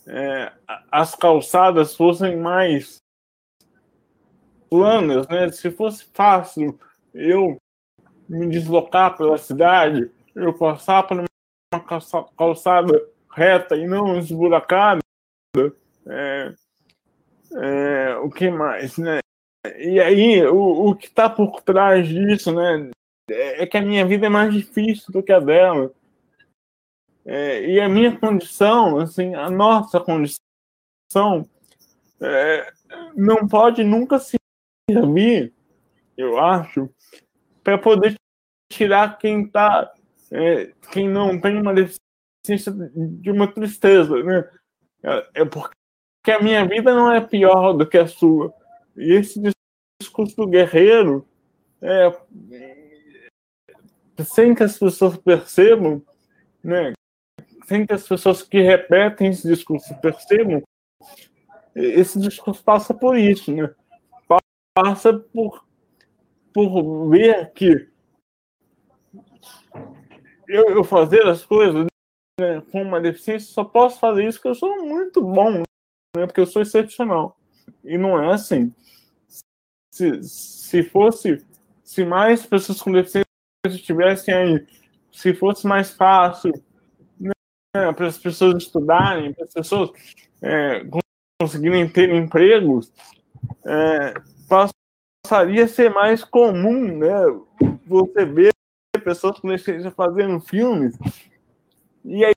[0.07, 0.51] é,
[0.91, 2.97] as calçadas fossem mais
[4.71, 5.53] planas, né?
[5.53, 6.81] Se fosse fácil
[7.13, 7.59] eu
[8.27, 11.85] me deslocar pela cidade, eu passar por uma
[12.35, 15.03] calçada reta e não esburacada,
[16.07, 16.55] é,
[17.57, 19.21] é, o que mais, né?
[19.79, 22.91] E aí, o, o que está por trás disso, né?
[23.29, 25.93] É que a minha vida é mais difícil do que a dela.
[27.25, 31.49] É, e a minha condição, assim, a nossa condição,
[32.21, 32.73] é,
[33.15, 35.53] não pode nunca servir,
[36.17, 36.89] eu acho,
[37.63, 38.15] para poder
[38.73, 39.93] tirar quem tá,
[40.31, 44.49] é, quem não tem uma deficiência de uma tristeza, né?
[45.03, 48.53] É, é porque a minha vida não é pior do que a sua.
[49.01, 49.41] E esse
[50.01, 51.27] discurso do guerreiro,
[51.81, 52.13] é,
[54.23, 56.03] sem que as pessoas percebam,
[56.63, 56.93] né?
[57.67, 60.63] Sem que as pessoas que repetem esse discurso percebam,
[61.75, 63.75] esse discurso passa por isso, né?
[64.75, 65.65] Passa por,
[66.53, 67.89] por ver que
[70.47, 71.87] eu, eu fazer as coisas
[72.39, 75.61] né, com uma deficiência só posso fazer isso porque eu sou muito bom,
[76.17, 76.27] né?
[76.27, 77.40] Porque eu sou excepcional.
[77.85, 78.73] E não é assim.
[79.93, 81.45] Se, se fosse,
[81.83, 83.27] se mais pessoas com deficiência
[83.67, 84.67] estivessem aí,
[85.13, 86.53] se fosse mais fácil
[87.19, 89.91] né, para as pessoas estudarem, para as pessoas
[90.41, 90.85] é,
[91.41, 92.93] conseguirem ter empregos,
[93.65, 94.15] é,
[95.27, 97.11] passaria a ser mais comum, né?
[97.87, 98.53] Você ver
[99.05, 100.97] pessoas com deficiência fazendo filmes
[102.05, 102.33] e aí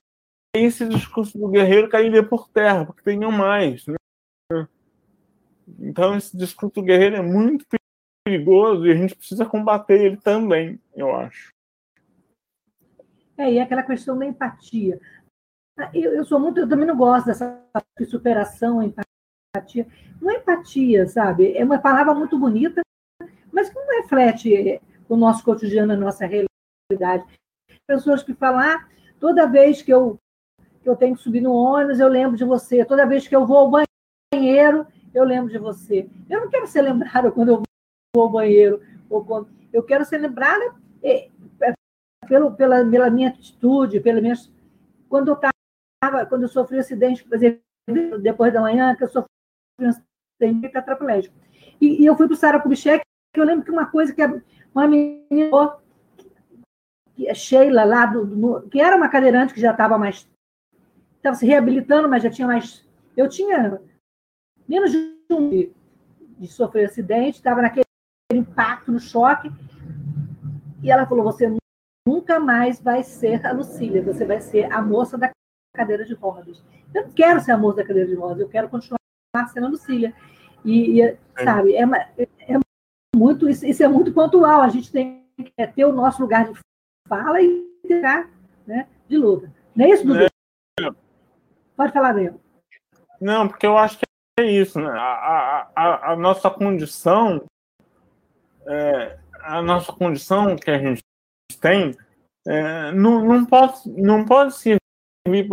[0.54, 3.86] esse discurso do guerreiro cairia por terra, porque tenham mais.
[3.86, 3.96] Né?
[5.78, 7.64] Então esse discurso guerreiro é muito
[8.24, 11.52] perigoso e a gente precisa combater ele também, eu acho.
[13.36, 15.00] É, e aquela questão da empatia.
[15.92, 17.60] Eu, eu sou muito, eu também não gosto dessa
[18.08, 19.86] superação, empatia.
[20.20, 21.52] Não é empatia, sabe?
[21.56, 22.80] É uma palavra muito bonita,
[23.52, 27.24] mas que não reflete o nosso cotidiano, a nossa realidade.
[27.86, 30.16] Pessoas que falam, ah, toda vez que eu,
[30.80, 32.84] que eu tenho que subir no ônibus, eu lembro de você.
[32.84, 33.86] Toda vez que eu vou ao
[34.32, 36.08] banheiro, eu lembro de você.
[36.28, 37.62] Eu não quero ser lembrada quando eu
[38.14, 39.48] vou ao banheiro, ou quando...
[39.72, 41.28] eu quero ser lembrada é,
[41.62, 41.74] é,
[42.26, 44.34] pelo, pela, pela minha atitude, pela minha...
[45.08, 47.26] quando eu estava, quando eu sofri um acidente,
[48.20, 49.30] depois da manhã, que eu sofri
[49.80, 51.34] um acidente tetraplégico.
[51.80, 54.22] E, e eu fui para o Sara Kubitschek, que eu lembro que uma coisa que
[54.74, 55.78] uma menina,
[57.14, 60.28] que Sheila lá, do, do, que era uma cadeirante que já estava mais,
[61.16, 63.80] estava se reabilitando, mas já tinha mais, eu tinha
[64.68, 65.72] menos de um de,
[66.38, 67.84] de sofrer acidente, estava naquele
[68.32, 69.50] impacto, no choque,
[70.82, 71.50] e ela falou, você
[72.06, 75.30] nunca mais vai ser a Lucília, você vai ser a moça da
[75.74, 76.62] cadeira de rodas.
[76.94, 78.98] Eu não quero ser a moça da cadeira de rodas, eu quero continuar
[79.52, 80.14] sendo a Lucília.
[80.64, 81.18] E, e é.
[81.42, 82.58] sabe, é, é,
[83.14, 84.62] muito, isso, é muito pontual.
[84.62, 86.58] A gente tem que ter o nosso lugar de
[87.08, 88.30] fala e tirar
[88.66, 89.52] né, de luta.
[89.74, 90.24] Não é isso, Dudu?
[90.24, 90.90] É.
[91.76, 92.36] Pode falar dele.
[93.20, 94.04] Não, porque eu acho que
[94.38, 94.90] é isso, né?
[94.90, 97.44] A, a, a nossa condição,
[98.66, 101.02] é, a nossa condição que a gente
[101.60, 101.96] tem,
[102.46, 105.48] é, não, não, pode, não pode servir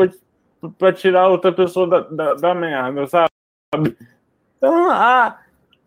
[0.78, 3.98] para tirar outra pessoa da, da, da merda, sabe?
[4.58, 5.40] Então, ah,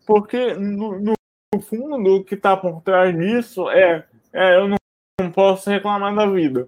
[0.05, 1.15] porque no, no
[1.61, 4.77] fundo, o que está por trás disso é, é eu não,
[5.19, 6.67] não, posso reclamar da vida.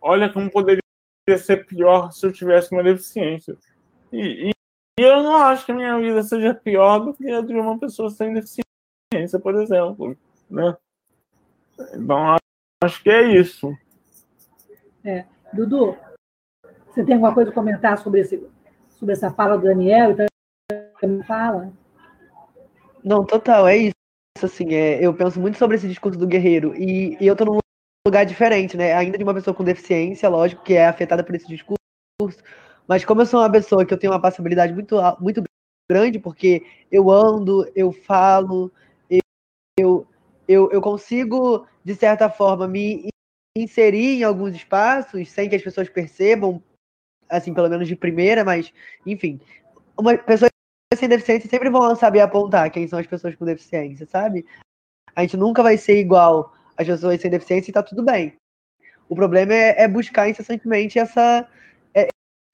[0.00, 0.80] Olha como poderia
[1.38, 3.56] ser pior se eu tivesse uma deficiência.
[4.12, 4.55] E, e,
[4.98, 7.78] e eu não acho que a minha vida seja pior do que a de uma
[7.78, 10.16] pessoa sem deficiência, por exemplo.
[10.50, 10.76] Né?
[11.94, 12.36] Então,
[12.82, 13.76] acho que é isso.
[15.04, 15.24] É.
[15.52, 15.96] Dudu,
[16.86, 18.42] você tem alguma coisa a comentar sobre, esse,
[18.90, 20.12] sobre essa fala do Daniel?
[20.12, 20.26] Então,
[21.02, 21.70] me fala.
[23.04, 23.94] Não, total, é isso.
[24.42, 26.74] Assim, é, eu penso muito sobre esse discurso do guerreiro.
[26.74, 27.58] E, e eu tô num
[28.06, 28.94] lugar diferente, né?
[28.94, 31.76] Ainda de uma pessoa com deficiência, lógico, que é afetada por esse discurso.
[32.86, 35.42] Mas como eu sou uma pessoa que eu tenho uma passabilidade muito, muito
[35.90, 38.72] grande, porque eu ando, eu falo,
[39.78, 40.06] eu,
[40.48, 43.08] eu, eu consigo, de certa forma, me
[43.56, 46.62] inserir em alguns espaços sem que as pessoas percebam,
[47.28, 48.72] assim, pelo menos de primeira, mas,
[49.04, 49.40] enfim,
[49.98, 50.48] uma pessoa
[50.94, 54.46] sem deficiência sempre vão saber apontar quem são as pessoas com deficiência, sabe?
[55.14, 58.34] A gente nunca vai ser igual às pessoas sem deficiência e tá tudo bem.
[59.08, 61.48] O problema é, é buscar incessantemente essa,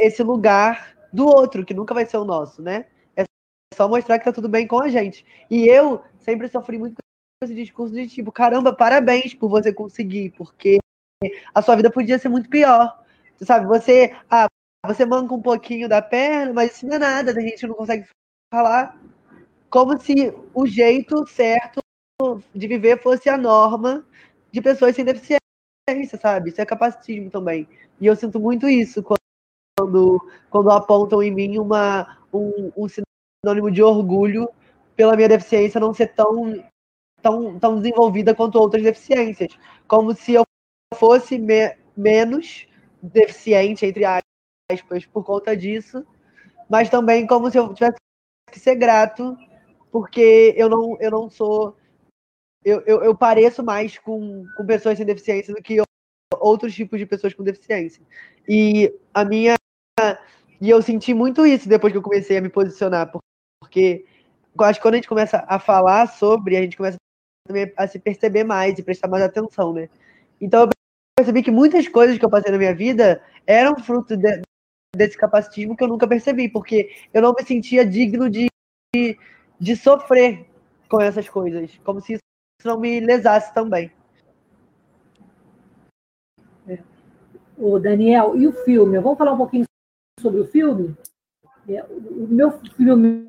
[0.06, 2.86] esse lugar do outro, que nunca vai ser o nosso, né?
[3.16, 3.24] É
[3.74, 5.24] só mostrar que tá tudo bem com a gente.
[5.50, 10.30] E eu sempre sofri muito com esse discurso de tipo, caramba, parabéns por você conseguir,
[10.36, 10.78] porque
[11.54, 12.98] a sua vida podia ser muito pior.
[13.36, 14.46] Você sabe, você, ah,
[14.86, 18.06] você manca um pouquinho da perna, mas isso não é nada, a gente não consegue
[18.52, 18.98] falar
[19.70, 21.80] como se o jeito certo
[22.54, 24.06] de viver fosse a norma
[24.52, 25.40] de pessoas sem deficiência,
[26.20, 26.50] sabe?
[26.50, 27.66] Isso é capacitismo também.
[28.00, 29.18] E eu sinto muito isso quando,
[30.50, 34.48] quando apontam em mim uma, um, um sinônimo de orgulho
[34.94, 36.62] pela minha deficiência não ser tão,
[37.20, 39.56] tão, tão desenvolvida quanto outras deficiências.
[39.86, 40.44] Como se eu
[40.94, 42.66] fosse me, menos
[43.02, 46.06] deficiente, entre aspas, por conta disso,
[46.68, 47.96] mas também como se eu tivesse
[48.50, 49.36] que ser grato,
[49.90, 51.76] porque eu não, eu não sou.
[52.64, 55.82] Eu, eu, eu pareço mais com, com pessoas sem deficiência do que
[56.38, 58.02] outros tipos de pessoas com deficiência.
[58.48, 59.56] E a minha.
[60.60, 63.10] E eu senti muito isso depois que eu comecei a me posicionar,
[63.60, 64.04] porque
[64.60, 66.96] acho que quando a gente começa a falar sobre, a gente começa
[67.46, 69.88] também a se perceber mais e prestar mais atenção, né?
[70.40, 70.68] Então eu
[71.18, 74.40] percebi que muitas coisas que eu passei na minha vida eram fruto de,
[74.94, 78.46] desse capacitismo que eu nunca percebi, porque eu não me sentia digno de,
[78.94, 79.18] de,
[79.58, 80.46] de sofrer
[80.88, 82.22] com essas coisas, como se isso
[82.64, 83.90] não me lesasse também.
[87.58, 88.98] O Daniel, e o filme?
[88.98, 89.64] Vamos falar um pouquinho
[90.22, 90.96] sobre o filme?
[91.68, 93.28] É, o meu filme,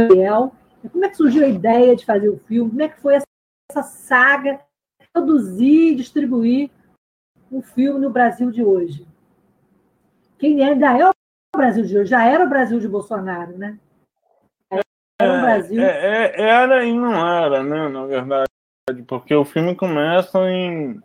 [0.00, 0.52] Daniel,
[0.90, 2.70] como é que surgiu a ideia de fazer o filme?
[2.70, 3.26] Como é que foi essa,
[3.70, 4.60] essa saga,
[5.12, 6.70] produzir, distribuir
[7.50, 9.06] um filme no Brasil de hoje?
[10.42, 11.12] quem ainda é o
[11.56, 13.78] Brasil de hoje, já era o Brasil de Bolsonaro, né?
[15.20, 15.80] Era o Brasil.
[15.80, 18.50] É, é, era e não era, né, na verdade,
[19.06, 21.00] porque o filme começa em.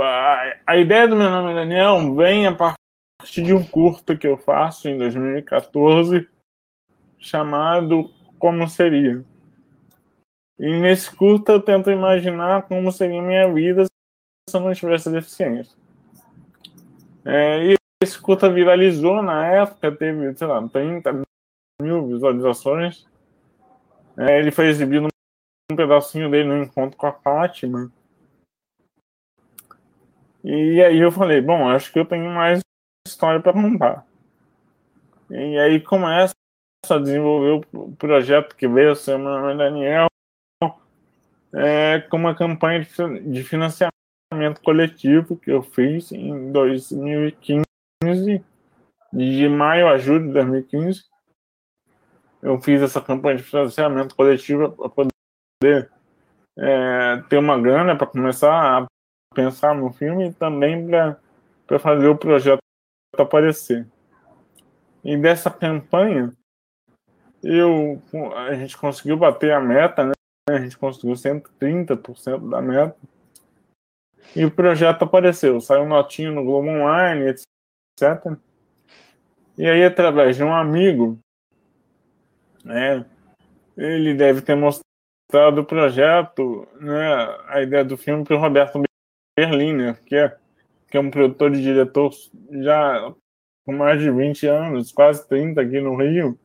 [0.00, 2.78] A, a ideia do meu nome é Daniel vem a partir
[3.22, 6.28] de um curto que eu faço em 2014
[7.18, 9.24] chamado Como Seria.
[10.58, 13.84] E nesse curto eu tento imaginar como seria minha vida
[14.48, 15.76] se eu não tivesse deficiência.
[17.24, 21.22] É, e esse curta viralizou na época, teve, sei lá, 30
[21.80, 23.06] mil visualizações.
[24.16, 25.08] É, ele foi exibido
[25.72, 27.90] um pedacinho dele no encontro com a Fátima.
[30.44, 32.60] E aí eu falei, bom, acho que eu tenho mais
[33.06, 34.06] história para contar.
[35.30, 36.34] E aí começa
[36.88, 40.06] a desenvolver o projeto que veio ser o Daniel
[41.52, 48.44] é, com uma campanha de financiamento coletivo que eu fiz em 2015,
[49.12, 51.04] de maio a julho de 2015.
[52.42, 55.90] Eu fiz essa campanha de financiamento coletivo para poder
[56.58, 58.86] é, ter uma grana para começar a
[59.34, 60.86] pensar no filme e também
[61.66, 62.63] para fazer o projeto
[63.22, 63.86] aparecer.
[65.04, 66.32] E dessa campanha,
[67.42, 68.02] eu,
[68.36, 70.12] a gente conseguiu bater a meta, né?
[70.48, 72.96] A gente conseguiu 130% da meta
[74.34, 75.60] e o projeto apareceu.
[75.60, 78.36] Saiu notinho no Globo Online, etc.
[79.56, 81.18] E aí, através de um amigo,
[82.64, 83.04] né,
[83.76, 88.82] ele deve ter mostrado o projeto, né, a ideia do filme para o Roberto
[89.36, 90.36] Berliner, que é,
[90.94, 92.12] que é um produtor e diretor
[92.62, 93.12] já
[93.66, 96.38] com mais de 20 anos, quase 30 aqui no Rio.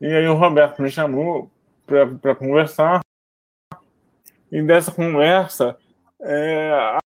[0.00, 1.50] E aí o Roberto me chamou
[1.84, 3.00] para conversar.
[4.52, 5.76] E dessa conversa,
[6.20, 6.98] é, a,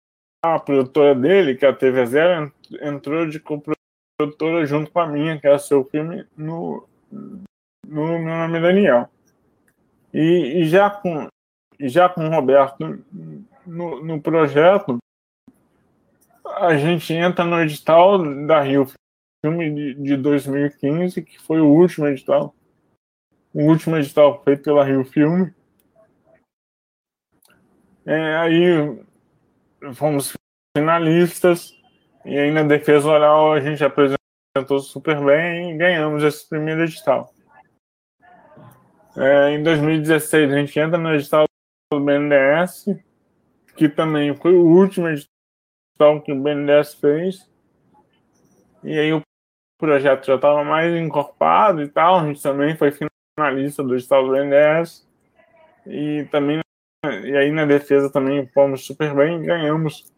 [0.45, 2.53] a, produtora dele, que é a TV Zero,
[2.83, 8.37] entrou de produtora junto com a minha, que é o seu filme, no, no Meu
[8.37, 9.09] Nome é Daniel.
[10.13, 11.29] E, e já, com,
[11.81, 13.03] já com o Roberto
[13.67, 14.99] no, no projeto,
[16.45, 18.87] a gente entra no edital da Rio
[19.45, 22.55] Filme de, de 2015, que foi o último edital.
[23.53, 25.53] O último edital feito pela Rio Filme.
[28.07, 29.05] É, aí
[29.95, 30.33] fomos
[30.77, 31.75] finalistas
[32.25, 37.33] e aí na defesa oral a gente apresentou super bem e ganhamos esse primeiro edital.
[39.17, 41.45] É, em 2016 a gente entra no edital
[41.93, 42.87] do BNDES,
[43.77, 45.40] que também foi o último edital
[46.21, 47.51] que o BNDES fez.
[48.83, 49.21] E aí o
[49.79, 52.91] projeto já estava mais encorpado e tal, a gente também foi
[53.37, 55.07] finalista do edital do BNDES.
[55.87, 56.61] E também
[57.25, 60.11] e aí na defesa também fomos super bem e ganhamos.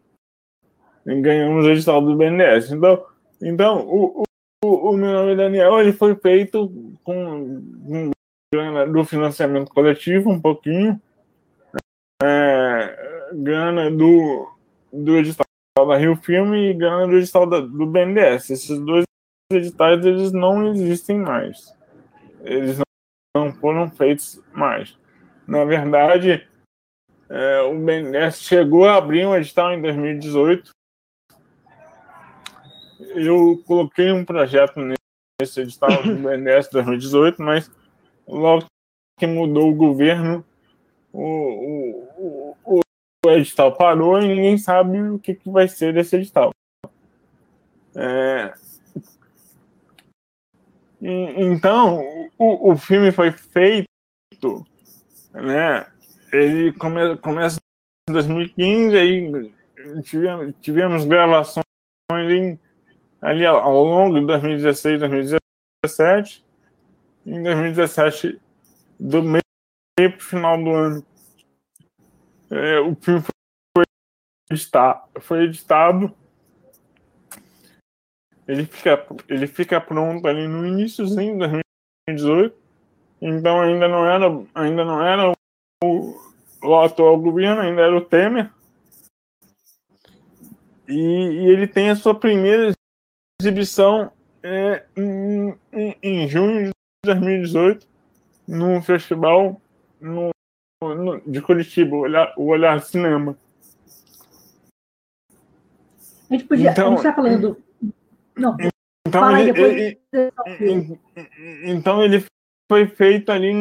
[1.05, 2.71] E ganhamos o edital do BNDES.
[2.71, 3.05] Então,
[3.41, 4.23] então o,
[4.63, 6.69] o, o meu nome é Daniel, ele foi feito
[7.03, 8.11] com
[8.53, 11.01] grana do financiamento coletivo, um pouquinho.
[12.21, 14.49] É, grana do,
[14.91, 15.45] do edital
[15.77, 18.51] da Rio Filme e grana do edital do BNDES.
[18.51, 19.05] Esses dois
[19.51, 21.75] editais eles não existem mais.
[22.41, 24.97] Eles não, não foram feitos mais.
[25.47, 26.47] Na verdade,
[27.27, 30.69] é, o BNDES chegou a abrir um edital em 2018.
[33.15, 37.71] Eu coloquei um projeto nesse edital do BNDES 2018, mas
[38.27, 38.65] logo
[39.19, 40.45] que mudou o governo,
[41.11, 41.21] o,
[42.17, 42.79] o, o,
[43.25, 46.51] o edital parou e ninguém sabe o que, que vai ser desse edital.
[47.95, 48.53] É,
[51.01, 52.01] então,
[52.37, 54.65] o, o filme foi feito,
[55.33, 55.85] né?
[56.31, 57.59] Ele come, começa
[58.09, 59.53] em 2015, aí
[60.03, 61.65] tivemos, tivemos gravações
[62.09, 62.57] ali,
[63.21, 66.43] ali ao longo de 2016, 2017.
[67.25, 68.39] Em 2017,
[68.99, 69.43] do meio
[69.97, 71.05] para o final do ano,
[72.53, 73.33] é, o filme foi
[75.21, 76.13] foi editado.
[78.47, 81.63] Ele fica, ele fica pronto ali no iníciozinho de
[82.09, 82.55] 2018.
[83.21, 85.33] Então ainda não era, ainda não era
[85.83, 86.19] o,
[86.61, 88.51] o atual governo, ainda era o Temer.
[90.87, 92.73] E, e ele tem a sua primeira
[93.41, 94.11] exibição
[94.43, 96.71] é, em, em, em junho de
[97.05, 97.87] 2018
[98.45, 99.61] no festival
[100.01, 100.32] no,
[101.25, 103.37] de Curitiba, o Olhar, o Olhar Cinema.
[106.29, 106.71] A gente podia.
[106.71, 107.57] Então, a gente está falando.
[108.35, 108.57] Não.
[109.05, 109.99] Então ele,
[110.59, 110.99] ele,
[111.65, 112.25] então ele
[112.71, 113.53] foi feito ali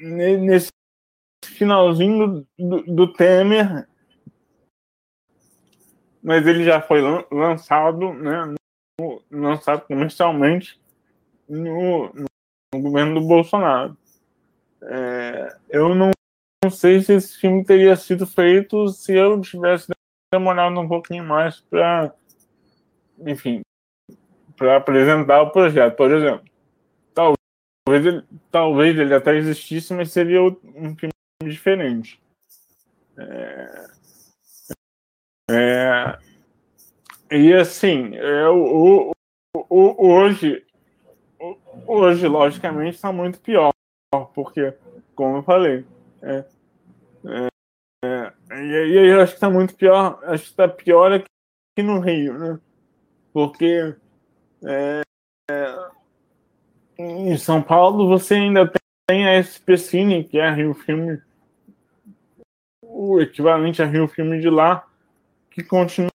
[0.00, 0.70] nesse
[1.44, 3.86] finalzinho do, do Temer,
[6.22, 7.00] mas ele já foi
[7.30, 8.54] lançado, né,
[9.30, 10.80] lançado comercialmente
[11.48, 13.96] no, no governo do Bolsonaro.
[14.86, 16.10] É, eu não,
[16.64, 19.90] não, sei se esse filme teria sido feito se eu tivesse
[20.32, 22.14] demorado um pouquinho mais para,
[23.18, 23.62] enfim,
[24.56, 26.44] para apresentar o projeto, por exemplo.
[27.12, 31.12] Talvez ele, talvez ele até existisse, mas seria um filme
[31.44, 32.20] diferente.
[33.18, 33.86] É,
[35.50, 36.18] é,
[37.30, 38.16] e assim,
[38.50, 39.10] o,
[39.54, 40.66] o, o, hoje
[41.86, 43.72] hoje, logicamente, está muito pior,
[44.34, 44.74] porque,
[45.14, 45.84] como eu falei,
[46.22, 46.44] é,
[47.24, 47.48] é,
[48.04, 51.26] é, e aí eu acho que está muito pior, acho que está pior aqui
[51.82, 52.60] no Rio, né?
[53.32, 53.94] Porque
[54.64, 55.02] é,
[55.50, 55.88] é,
[56.98, 58.70] em São Paulo você ainda
[59.08, 61.20] tem a SP Cine, que é a Rio Filme,
[62.82, 64.86] o equivalente a Rio Filme de lá,
[65.50, 66.10] que continua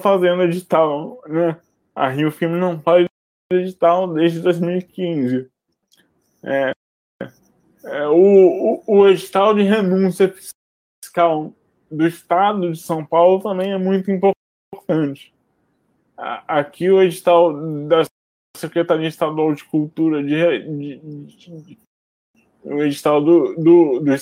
[0.00, 1.56] fazendo edital, né?
[1.94, 3.06] A Rio Filme não faz
[3.52, 5.50] digital desde 2015.
[6.42, 6.72] É,
[7.84, 10.32] é, o, o, o edital de renúncia
[11.02, 11.52] fiscal
[11.90, 15.32] do Estado de São Paulo também é muito importante.
[16.16, 17.52] Aqui o edital
[17.86, 18.02] da
[18.56, 21.78] Secretaria Estadual de Cultura, de, de, de,
[22.62, 24.12] o edital do, do, do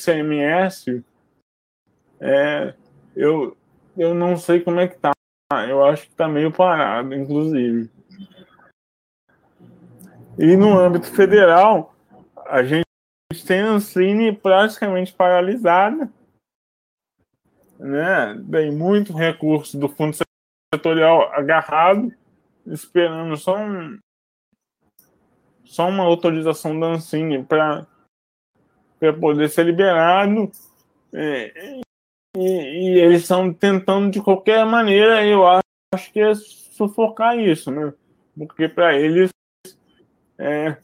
[2.20, 2.74] é,
[3.16, 3.56] eu,
[3.96, 5.12] eu não sei como é que tá.
[5.68, 7.90] Eu acho que tá meio parado, inclusive.
[10.38, 11.94] E no âmbito federal,
[12.46, 12.87] a gente
[13.56, 16.10] Ancine praticamente paralisada,
[17.78, 18.42] né?
[18.50, 20.16] Tem muito recurso do fundo
[20.74, 22.12] setorial agarrado,
[22.66, 23.98] esperando só um,
[25.64, 27.86] só uma autorização da Ancine para
[29.20, 30.50] poder ser liberado.
[31.12, 31.80] É,
[32.36, 37.92] e, e, eles estão tentando de qualquer maneira, eu acho que é sufocar isso, né?
[38.36, 39.30] Porque para eles
[40.38, 40.76] é,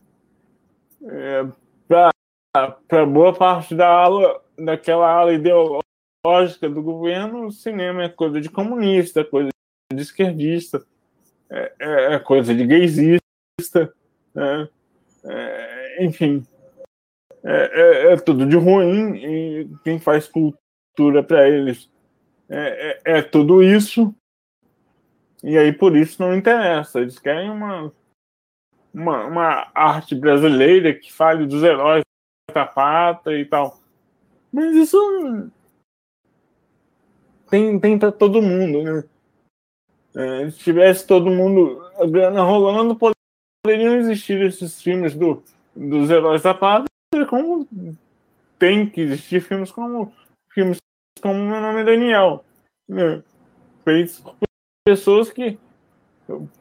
[1.03, 1.47] é,
[1.87, 2.11] para
[3.07, 9.25] boa parte da ala, daquela ala ideológica do governo, o cinema é coisa de comunista,
[9.25, 9.51] coisa
[9.93, 10.85] de esquerdista,
[11.51, 13.93] é, é, é coisa de gaysista,
[14.33, 14.69] né?
[15.25, 16.47] é, enfim,
[17.43, 21.91] é, é, é, tudo de ruim e quem faz cultura para eles
[22.49, 24.15] é, tudo isso.
[25.43, 27.93] E aí por isso não interessa, eles querem uma
[28.95, 32.05] uma, uma arte brasileira que fale dos heróis
[32.53, 33.79] pata e tal.
[34.53, 35.51] Mas isso
[37.51, 39.05] tem, tem para todo mundo, né?
[40.17, 45.43] É, se tivesse todo mundo a grana rolando, poderiam existir esses filmes do,
[45.75, 46.89] dos heróis da pátria,
[47.29, 47.67] como
[48.59, 50.13] tem que existir filmes como
[50.51, 50.79] filmes
[51.21, 52.45] como Meu Nome é Daniel,
[52.89, 53.23] né?
[53.85, 54.37] feitos por
[54.87, 55.59] pessoas que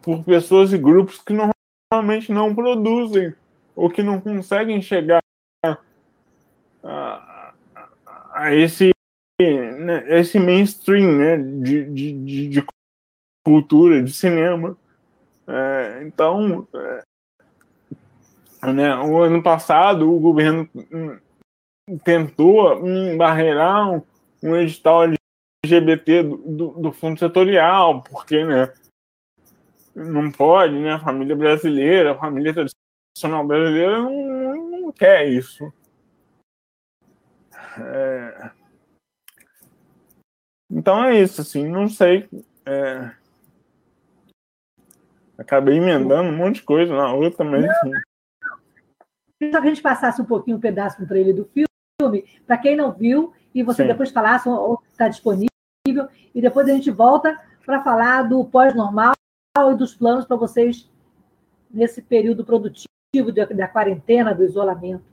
[0.02, 1.50] por pessoas e grupos que não
[1.92, 3.34] realmente não produzem
[3.76, 5.23] ou que não conseguem chegar
[8.44, 8.92] a, esse
[9.42, 12.66] né, esse mainstream né, de, de, de,
[13.46, 14.78] cultura, de cinema.
[15.48, 20.70] É, então, é, né, o ano passado o governo
[22.04, 22.82] tentou
[23.18, 24.02] barreirar um,
[24.42, 25.04] um edital
[25.66, 28.74] LGBT do, do, do, fundo setorial, porque né,
[29.96, 35.74] não pode, né, a família brasileira, a família tradicional brasileira não, não quer isso.
[37.80, 38.52] É...
[40.70, 42.28] Então é isso, assim, não sei.
[42.66, 43.12] É...
[45.38, 47.66] Acabei emendando um monte de coisa na outra, mas.
[47.66, 52.58] Não, Só que a gente passasse um pouquinho um pedaço para ele do filme, para
[52.58, 53.90] quem não viu, e você Sim.
[53.90, 55.50] depois falasse ou está disponível,
[56.34, 59.14] e depois a gente volta para falar do pós-normal
[59.58, 60.90] e dos planos para vocês
[61.70, 65.13] nesse período produtivo da quarentena, do isolamento.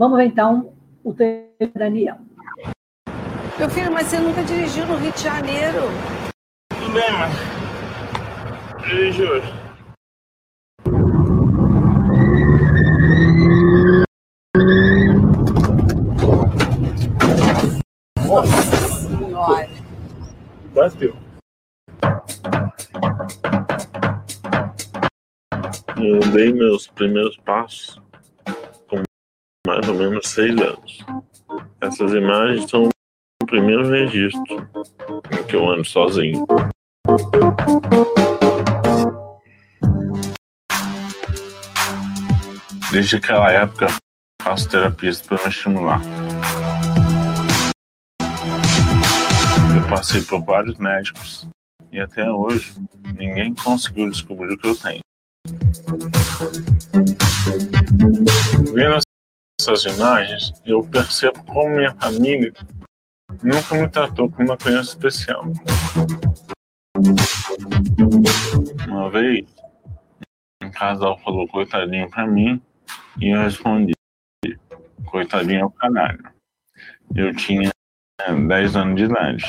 [0.00, 0.72] Vamos ver então
[1.04, 1.44] o tema
[1.74, 2.16] Daniel.
[3.58, 5.82] Meu filho, mas você nunca dirigiu no Rio de Janeiro.
[6.70, 8.82] Tudo bem, mas.
[8.82, 9.52] Dirigi hoje.
[18.26, 18.62] Nossa
[19.06, 19.68] Senhora.
[20.74, 21.14] Bateu.
[25.98, 28.00] Eu dei meus primeiros passos
[29.66, 30.98] mais ou menos seis anos.
[31.80, 32.88] Essas imagens são
[33.42, 34.68] o primeiro registro
[35.32, 36.46] em que eu ando sozinho.
[42.90, 43.86] Desde aquela época,
[44.42, 46.00] faço terapias para me estimular.
[49.76, 51.46] Eu passei por vários médicos
[51.92, 52.74] e até hoje
[53.16, 55.00] ninguém conseguiu descobrir o que eu tenho.
[58.74, 59.09] Vendo
[59.60, 62.52] essas imagens, eu percebo como minha família
[63.42, 65.44] nunca me tratou como uma criança especial.
[68.88, 69.46] Uma vez,
[70.62, 72.60] um casal falou coitadinho pra mim
[73.20, 73.92] e eu respondi:
[75.04, 76.24] coitadinho é o caralho.
[77.14, 77.70] Eu tinha
[78.48, 79.44] 10 anos de idade.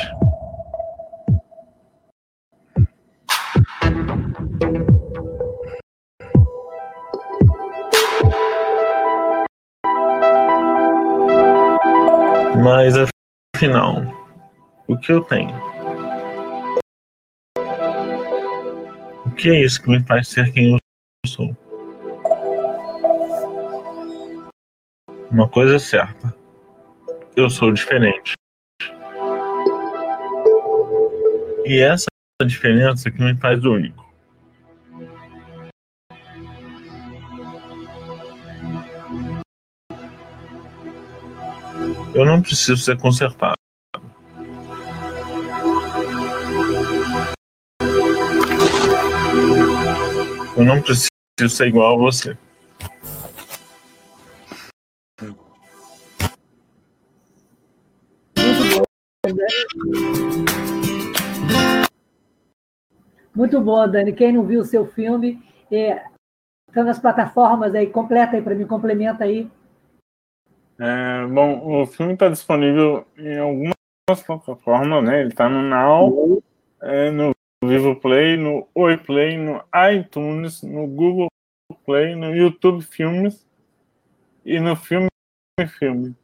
[12.64, 12.94] Mas
[13.56, 14.04] afinal,
[14.88, 15.50] o que eu tenho?
[19.26, 20.78] O que é isso que me faz ser quem eu
[21.26, 21.58] sou?
[25.32, 26.36] Uma coisa é certa.
[27.36, 28.36] Eu sou diferente.
[31.66, 32.06] E essa
[32.46, 34.11] diferença que me faz único.
[42.14, 43.56] Eu não preciso ser consertado.
[50.58, 51.10] Eu não preciso
[51.50, 52.38] ser igual a você.
[63.34, 64.12] Muito boa, Dani.
[64.12, 65.42] Quem não viu o seu filme,
[65.72, 66.04] é,
[66.74, 69.50] tá nas plataformas aí, completa aí para mim, complementa aí.
[70.84, 73.76] É, bom, o filme está disponível em algumas
[74.26, 75.20] plataformas, né?
[75.20, 76.42] Ele está no Now,
[76.82, 79.64] é, no Vivo Play, no Oi Play, no
[79.94, 81.28] iTunes, no Google
[81.86, 83.48] Play, no YouTube Filmes
[84.44, 85.08] e no Filme
[85.78, 86.16] Filme.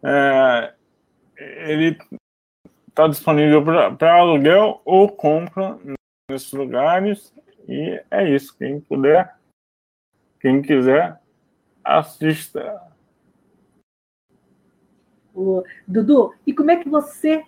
[0.00, 0.72] É,
[1.36, 1.98] ele
[2.88, 3.64] está disponível
[3.98, 5.76] para aluguel ou compra
[6.30, 7.34] nesses lugares
[7.68, 8.56] e é isso.
[8.56, 9.34] Quem puder,
[10.40, 11.20] quem quiser,
[11.82, 12.80] assista
[15.36, 17.44] o, Dudu, e como é que você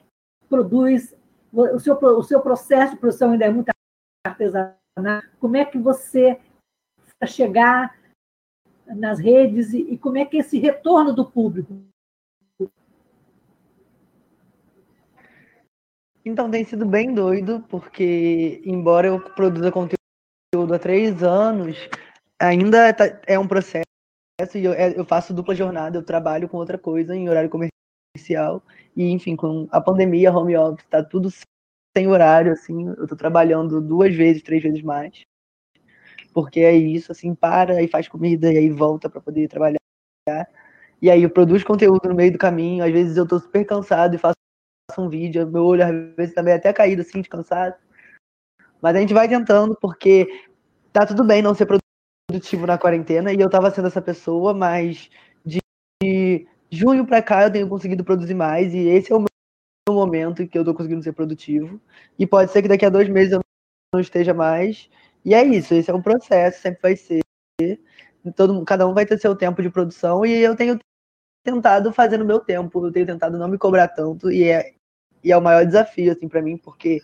[0.48, 1.14] produz,
[1.52, 3.70] o seu, o seu processo de produção ainda é muito
[4.24, 4.76] artesanal,
[5.40, 6.38] como é que você
[7.26, 7.96] chegar
[8.86, 11.82] nas redes e, e como é que é esse retorno do público?
[16.24, 21.88] Então, tem sido bem doido, porque, embora eu produza conteúdo há três anos,
[22.38, 23.88] ainda tá, é um processo
[24.54, 27.77] e é, eu, faço dupla jornada, eu trabalho com outra coisa em horário comercial
[28.18, 28.62] comercial.
[28.96, 31.30] E, enfim, com a pandemia, home office, tá tudo
[31.96, 32.88] sem horário, assim.
[32.88, 35.22] Eu tô trabalhando duas vezes, três vezes mais.
[36.34, 39.78] Porque é isso, assim, para e faz comida e aí volta para poder trabalhar.
[41.00, 42.84] E aí eu produzo conteúdo no meio do caminho.
[42.84, 44.34] Às vezes eu tô super cansado e faço
[44.98, 45.46] um vídeo.
[45.46, 47.76] Meu olho às vezes também é até caído, assim, de cansado.
[48.82, 50.26] Mas a gente vai tentando, porque
[50.92, 53.32] tá tudo bem não ser produtivo na quarentena.
[53.32, 55.08] E eu tava sendo essa pessoa, mas
[56.70, 60.56] junho para cá eu tenho conseguido produzir mais e esse é o meu momento que
[60.56, 61.80] eu estou conseguindo ser produtivo.
[62.18, 63.40] E pode ser que daqui a dois meses eu
[63.92, 64.88] não esteja mais.
[65.24, 67.20] E é isso, esse é um processo, sempre vai ser.
[68.36, 70.78] Todo, cada um vai ter seu tempo de produção e eu tenho
[71.44, 74.74] tentado fazer no meu tempo, eu tenho tentado não me cobrar tanto e é,
[75.24, 77.00] e é o maior desafio assim para mim, porque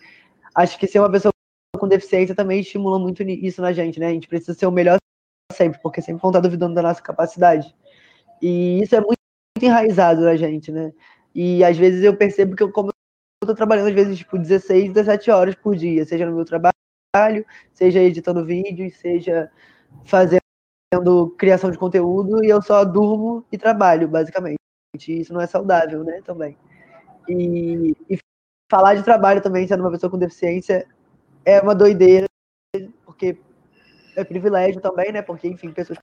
[0.53, 1.31] acho que ser uma pessoa
[1.77, 4.07] com deficiência também estimula muito isso na gente, né?
[4.07, 4.97] A gente precisa ser o melhor
[5.51, 7.75] sempre, porque sempre vão estar duvidando da nossa capacidade.
[8.41, 9.24] E isso é muito
[9.61, 10.91] enraizado na gente, né?
[11.33, 12.89] E às vezes eu percebo que eu, como
[13.41, 16.73] eu tô trabalhando, às vezes, tipo, 16, 17 horas por dia, seja no meu trabalho,
[17.73, 19.51] seja editando vídeos, seja
[20.05, 20.41] fazendo
[21.37, 24.57] criação de conteúdo, e eu só durmo e trabalho, basicamente.
[25.07, 26.57] Isso não é saudável, né, também.
[27.27, 28.17] E, e
[28.71, 30.87] falar de trabalho também, sendo uma pessoa com deficiência,
[31.43, 32.27] é uma doideira,
[33.05, 33.37] porque
[34.15, 35.21] é privilégio também, né?
[35.21, 35.99] Porque, enfim, pessoas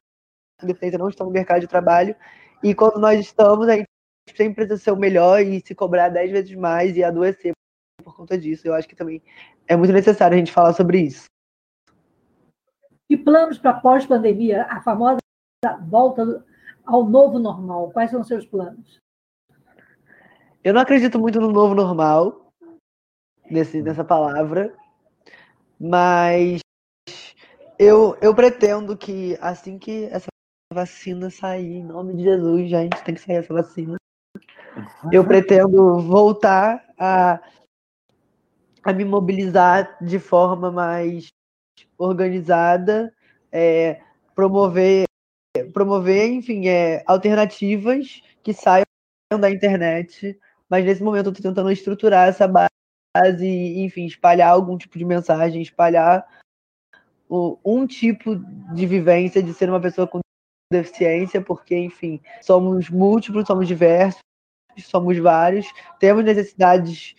[0.63, 2.17] com deficiência não estão no mercado de trabalho.
[2.63, 3.89] E quando nós estamos, a gente
[4.35, 7.53] sempre precisa ser o melhor e se cobrar dez vezes mais e adoecer
[8.03, 8.67] por conta disso.
[8.67, 9.23] Eu acho que também
[9.67, 11.27] é muito necessário a gente falar sobre isso.
[13.11, 15.19] E planos para pós-pandemia, a famosa
[15.87, 16.45] volta
[16.85, 17.91] ao novo normal?
[17.91, 18.99] Quais são os seus planos?
[20.65, 22.53] Eu não acredito muito no novo normal,
[23.51, 24.75] nesse, nessa palavra,
[25.79, 26.61] mas
[27.79, 30.32] eu, eu pretendo que assim que essa
[30.73, 33.97] vacina sair, em nome de Jesus, gente, tem que sair essa vacina.
[35.13, 37.41] Eu pretendo voltar a,
[38.83, 41.29] a me mobilizar de forma mais
[41.99, 43.15] organizada,
[43.51, 44.01] é,
[44.35, 45.05] promover,
[45.73, 48.85] promover, enfim, é, alternativas que saiam
[49.39, 53.47] da internet, mas nesse momento eu estou tentando estruturar essa base,
[53.79, 56.27] enfim, espalhar algum tipo de mensagem, espalhar
[57.65, 58.37] um tipo
[58.75, 60.21] de vivência de ser uma pessoa com
[60.73, 64.21] deficiência, porque, enfim, somos múltiplos, somos diversos,
[64.79, 65.67] somos vários,
[66.01, 67.15] temos necessidades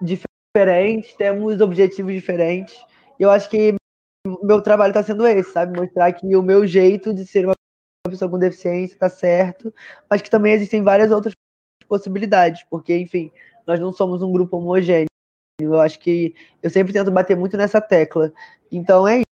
[0.00, 2.74] diferentes, temos objetivos diferentes.
[3.18, 3.74] E eu acho que
[4.42, 5.78] meu trabalho está sendo esse, sabe?
[5.78, 7.54] Mostrar que o meu jeito de ser uma
[8.08, 9.74] pessoa com deficiência está certo,
[10.08, 11.34] mas que também existem várias outras
[11.88, 13.30] possibilidades, porque, enfim,
[13.66, 15.08] nós não somos um grupo homogêneo.
[15.60, 18.32] Eu acho que eu sempre tento bater muito nessa tecla.
[18.70, 19.22] Então é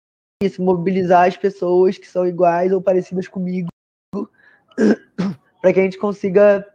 [0.42, 3.68] isso, mobilizar as pessoas que são iguais ou parecidas comigo,
[5.60, 6.66] para que a gente consiga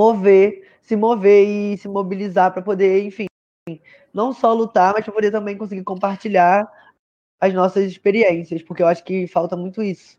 [0.00, 3.26] mover, se mover e se mobilizar para poder, enfim,
[4.14, 6.70] não só lutar, mas para poder também conseguir compartilhar
[7.40, 10.16] as nossas experiências, porque eu acho que falta muito isso.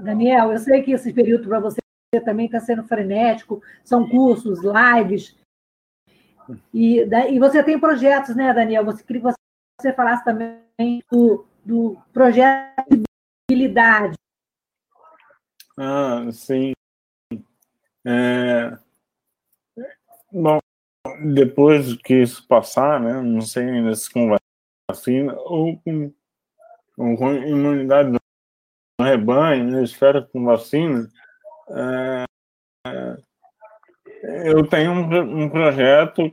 [0.00, 1.80] Daniel, eu sei que esse período para você
[2.24, 5.36] também está sendo frenético, são cursos, lives,
[6.72, 8.84] e, e você tem projetos, né, Daniel?
[8.84, 9.20] Você que
[9.82, 13.02] você falasse também do, do projeto de
[13.50, 14.14] habilidade.
[15.76, 16.72] Ah, sim.
[18.06, 18.76] É...
[20.32, 20.58] Bom,
[21.34, 24.36] depois que isso passar, né, não sei ainda se com
[24.90, 26.12] vacina ou com,
[26.96, 28.18] com imunidade no
[29.04, 31.10] rebanho, né, espero com vacina,
[31.70, 32.24] é,
[32.86, 36.30] é, eu tenho um, um, projeto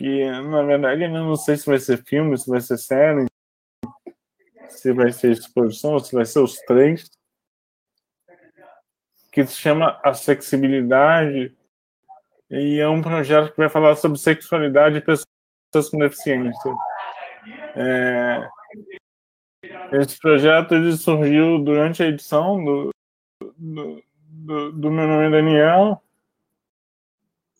[0.00, 3.26] que, na verdade, eu não sei se vai ser filme, se vai ser série,
[4.66, 7.10] se vai ser exposição, se vai ser os três,
[9.30, 11.54] que se chama A Sexibilidade,
[12.50, 16.74] e é um projeto que vai falar sobre sexualidade e pessoas com deficiência.
[17.76, 18.48] É,
[20.00, 22.90] esse projeto ele surgiu durante a edição do,
[23.54, 26.02] do, do, do, meu nome é Daniel,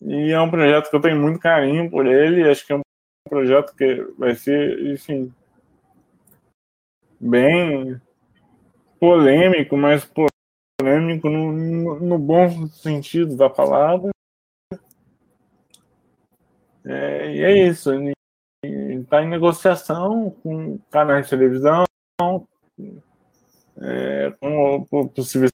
[0.01, 2.81] e é um projeto que eu tenho muito carinho por ele, acho que é um
[3.29, 5.31] projeto que vai ser, enfim,
[7.19, 8.01] bem
[8.99, 10.09] polêmico, mas
[10.79, 14.09] polêmico no, no, bom sentido da palavra.
[16.83, 17.91] É, e é isso.
[18.63, 21.85] Está em negociação com canais de televisão,
[23.79, 25.51] é, com, com possíveis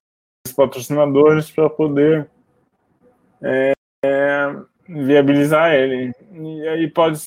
[0.56, 2.30] patrocinadores para poder
[3.41, 3.74] é,
[4.88, 6.14] viabilizar ele.
[6.32, 7.20] E aí pode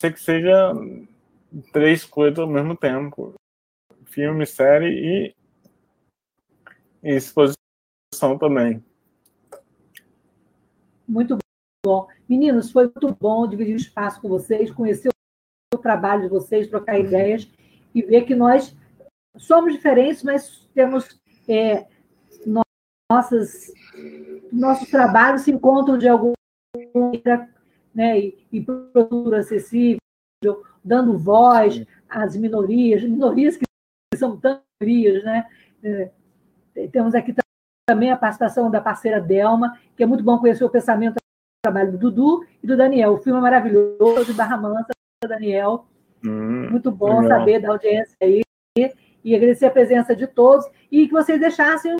[0.00, 0.72] ser que seja
[1.72, 3.34] três coisas ao mesmo tempo:
[4.04, 5.34] filme, série e,
[7.02, 8.82] e exposição também.
[11.06, 11.38] Muito
[11.84, 12.06] bom.
[12.28, 15.08] Meninos, foi muito bom dividir o espaço com vocês, conhecer
[15.72, 17.50] o trabalho de vocês, trocar ideias
[17.94, 18.76] e ver que nós
[19.38, 21.18] somos diferentes, mas temos
[21.48, 21.86] é,
[23.10, 23.72] nossas,
[24.52, 26.34] nossos trabalhos se encontram de alguma
[26.94, 27.48] maneira
[27.94, 28.66] né, e, e
[29.38, 29.98] acessível,
[30.84, 33.64] dando voz às minorias, minorias que
[34.16, 35.46] são tantas minorias, né?
[35.82, 36.10] É,
[36.92, 37.34] temos aqui
[37.86, 41.92] também a participação da parceira Delma, que é muito bom conhecer o pensamento e trabalho
[41.92, 43.14] do Dudu e do Daniel.
[43.14, 44.92] O filme é maravilhoso, de Barra Mansa,
[45.26, 45.86] Daniel.
[46.24, 47.38] Hum, Muito bom legal.
[47.38, 48.42] saber da audiência aí.
[49.24, 50.66] E agradecer a presença de todos.
[50.90, 51.96] E que vocês deixassem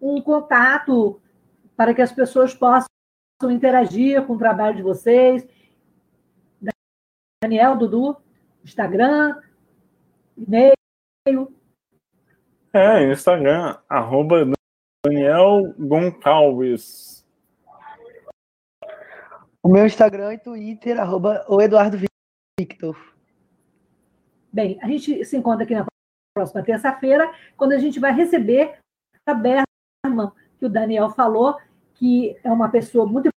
[0.00, 1.20] um contato
[1.76, 2.88] para que as pessoas possam
[3.50, 5.46] interagir com o trabalho de vocês.
[7.42, 8.16] Daniel, Dudu,
[8.64, 9.40] Instagram,
[10.36, 11.54] e-mail.
[12.72, 14.50] É, Instagram, arroba
[15.04, 17.24] Daniel Goncalves.
[19.62, 21.98] O meu Instagram e Twitter, arroba o Eduardo
[22.58, 23.14] Victor.
[24.52, 25.86] Bem, a gente se encontra aqui na
[26.34, 28.78] próxima terça-feira, quando a gente vai receber
[29.26, 31.56] a Berman, que o Daniel falou,
[31.94, 33.28] que é uma pessoa muito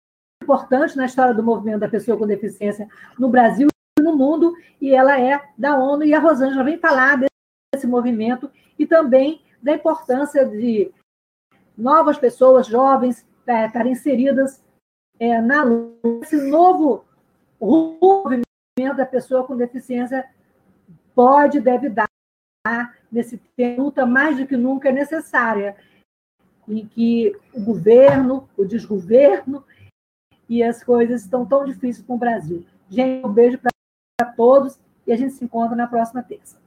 [0.42, 2.88] importante na história do movimento da pessoa com deficiência
[3.18, 3.68] no Brasil
[4.00, 7.20] e no mundo, e ela é da ONU, e a Rosângela vem falar
[7.74, 10.92] desse movimento e também da importância de
[11.78, 14.64] novas pessoas, jovens, é, estarem inseridas
[15.20, 15.64] é, na.
[16.22, 17.06] Esse novo
[17.60, 20.26] movimento da pessoa com deficiência
[21.16, 22.08] pode, deve dar
[23.12, 25.76] nesse tempo, luta mais do que nunca é necessária,
[26.68, 29.64] em que o governo, o desgoverno
[30.50, 32.66] e as coisas estão tão difíceis para o Brasil.
[32.90, 36.58] Gente, um beijo para todos e a gente se encontra na próxima terça.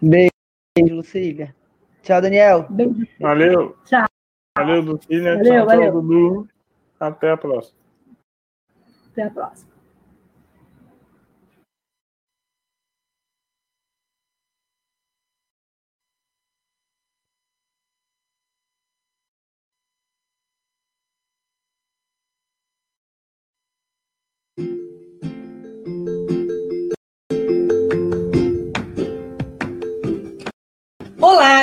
[0.00, 0.30] Beijo,
[0.78, 1.54] Lucília.
[2.02, 2.66] Tchau, Daniel.
[2.70, 3.06] Beijo.
[3.20, 3.76] Valeu.
[3.84, 4.06] Tchau.
[4.56, 5.36] Valeu, Lucília.
[5.36, 5.92] Valeu, tchau, valeu.
[5.92, 6.48] tchau, Dudu.
[7.00, 7.78] Até a próxima.
[9.12, 9.67] Até a próxima.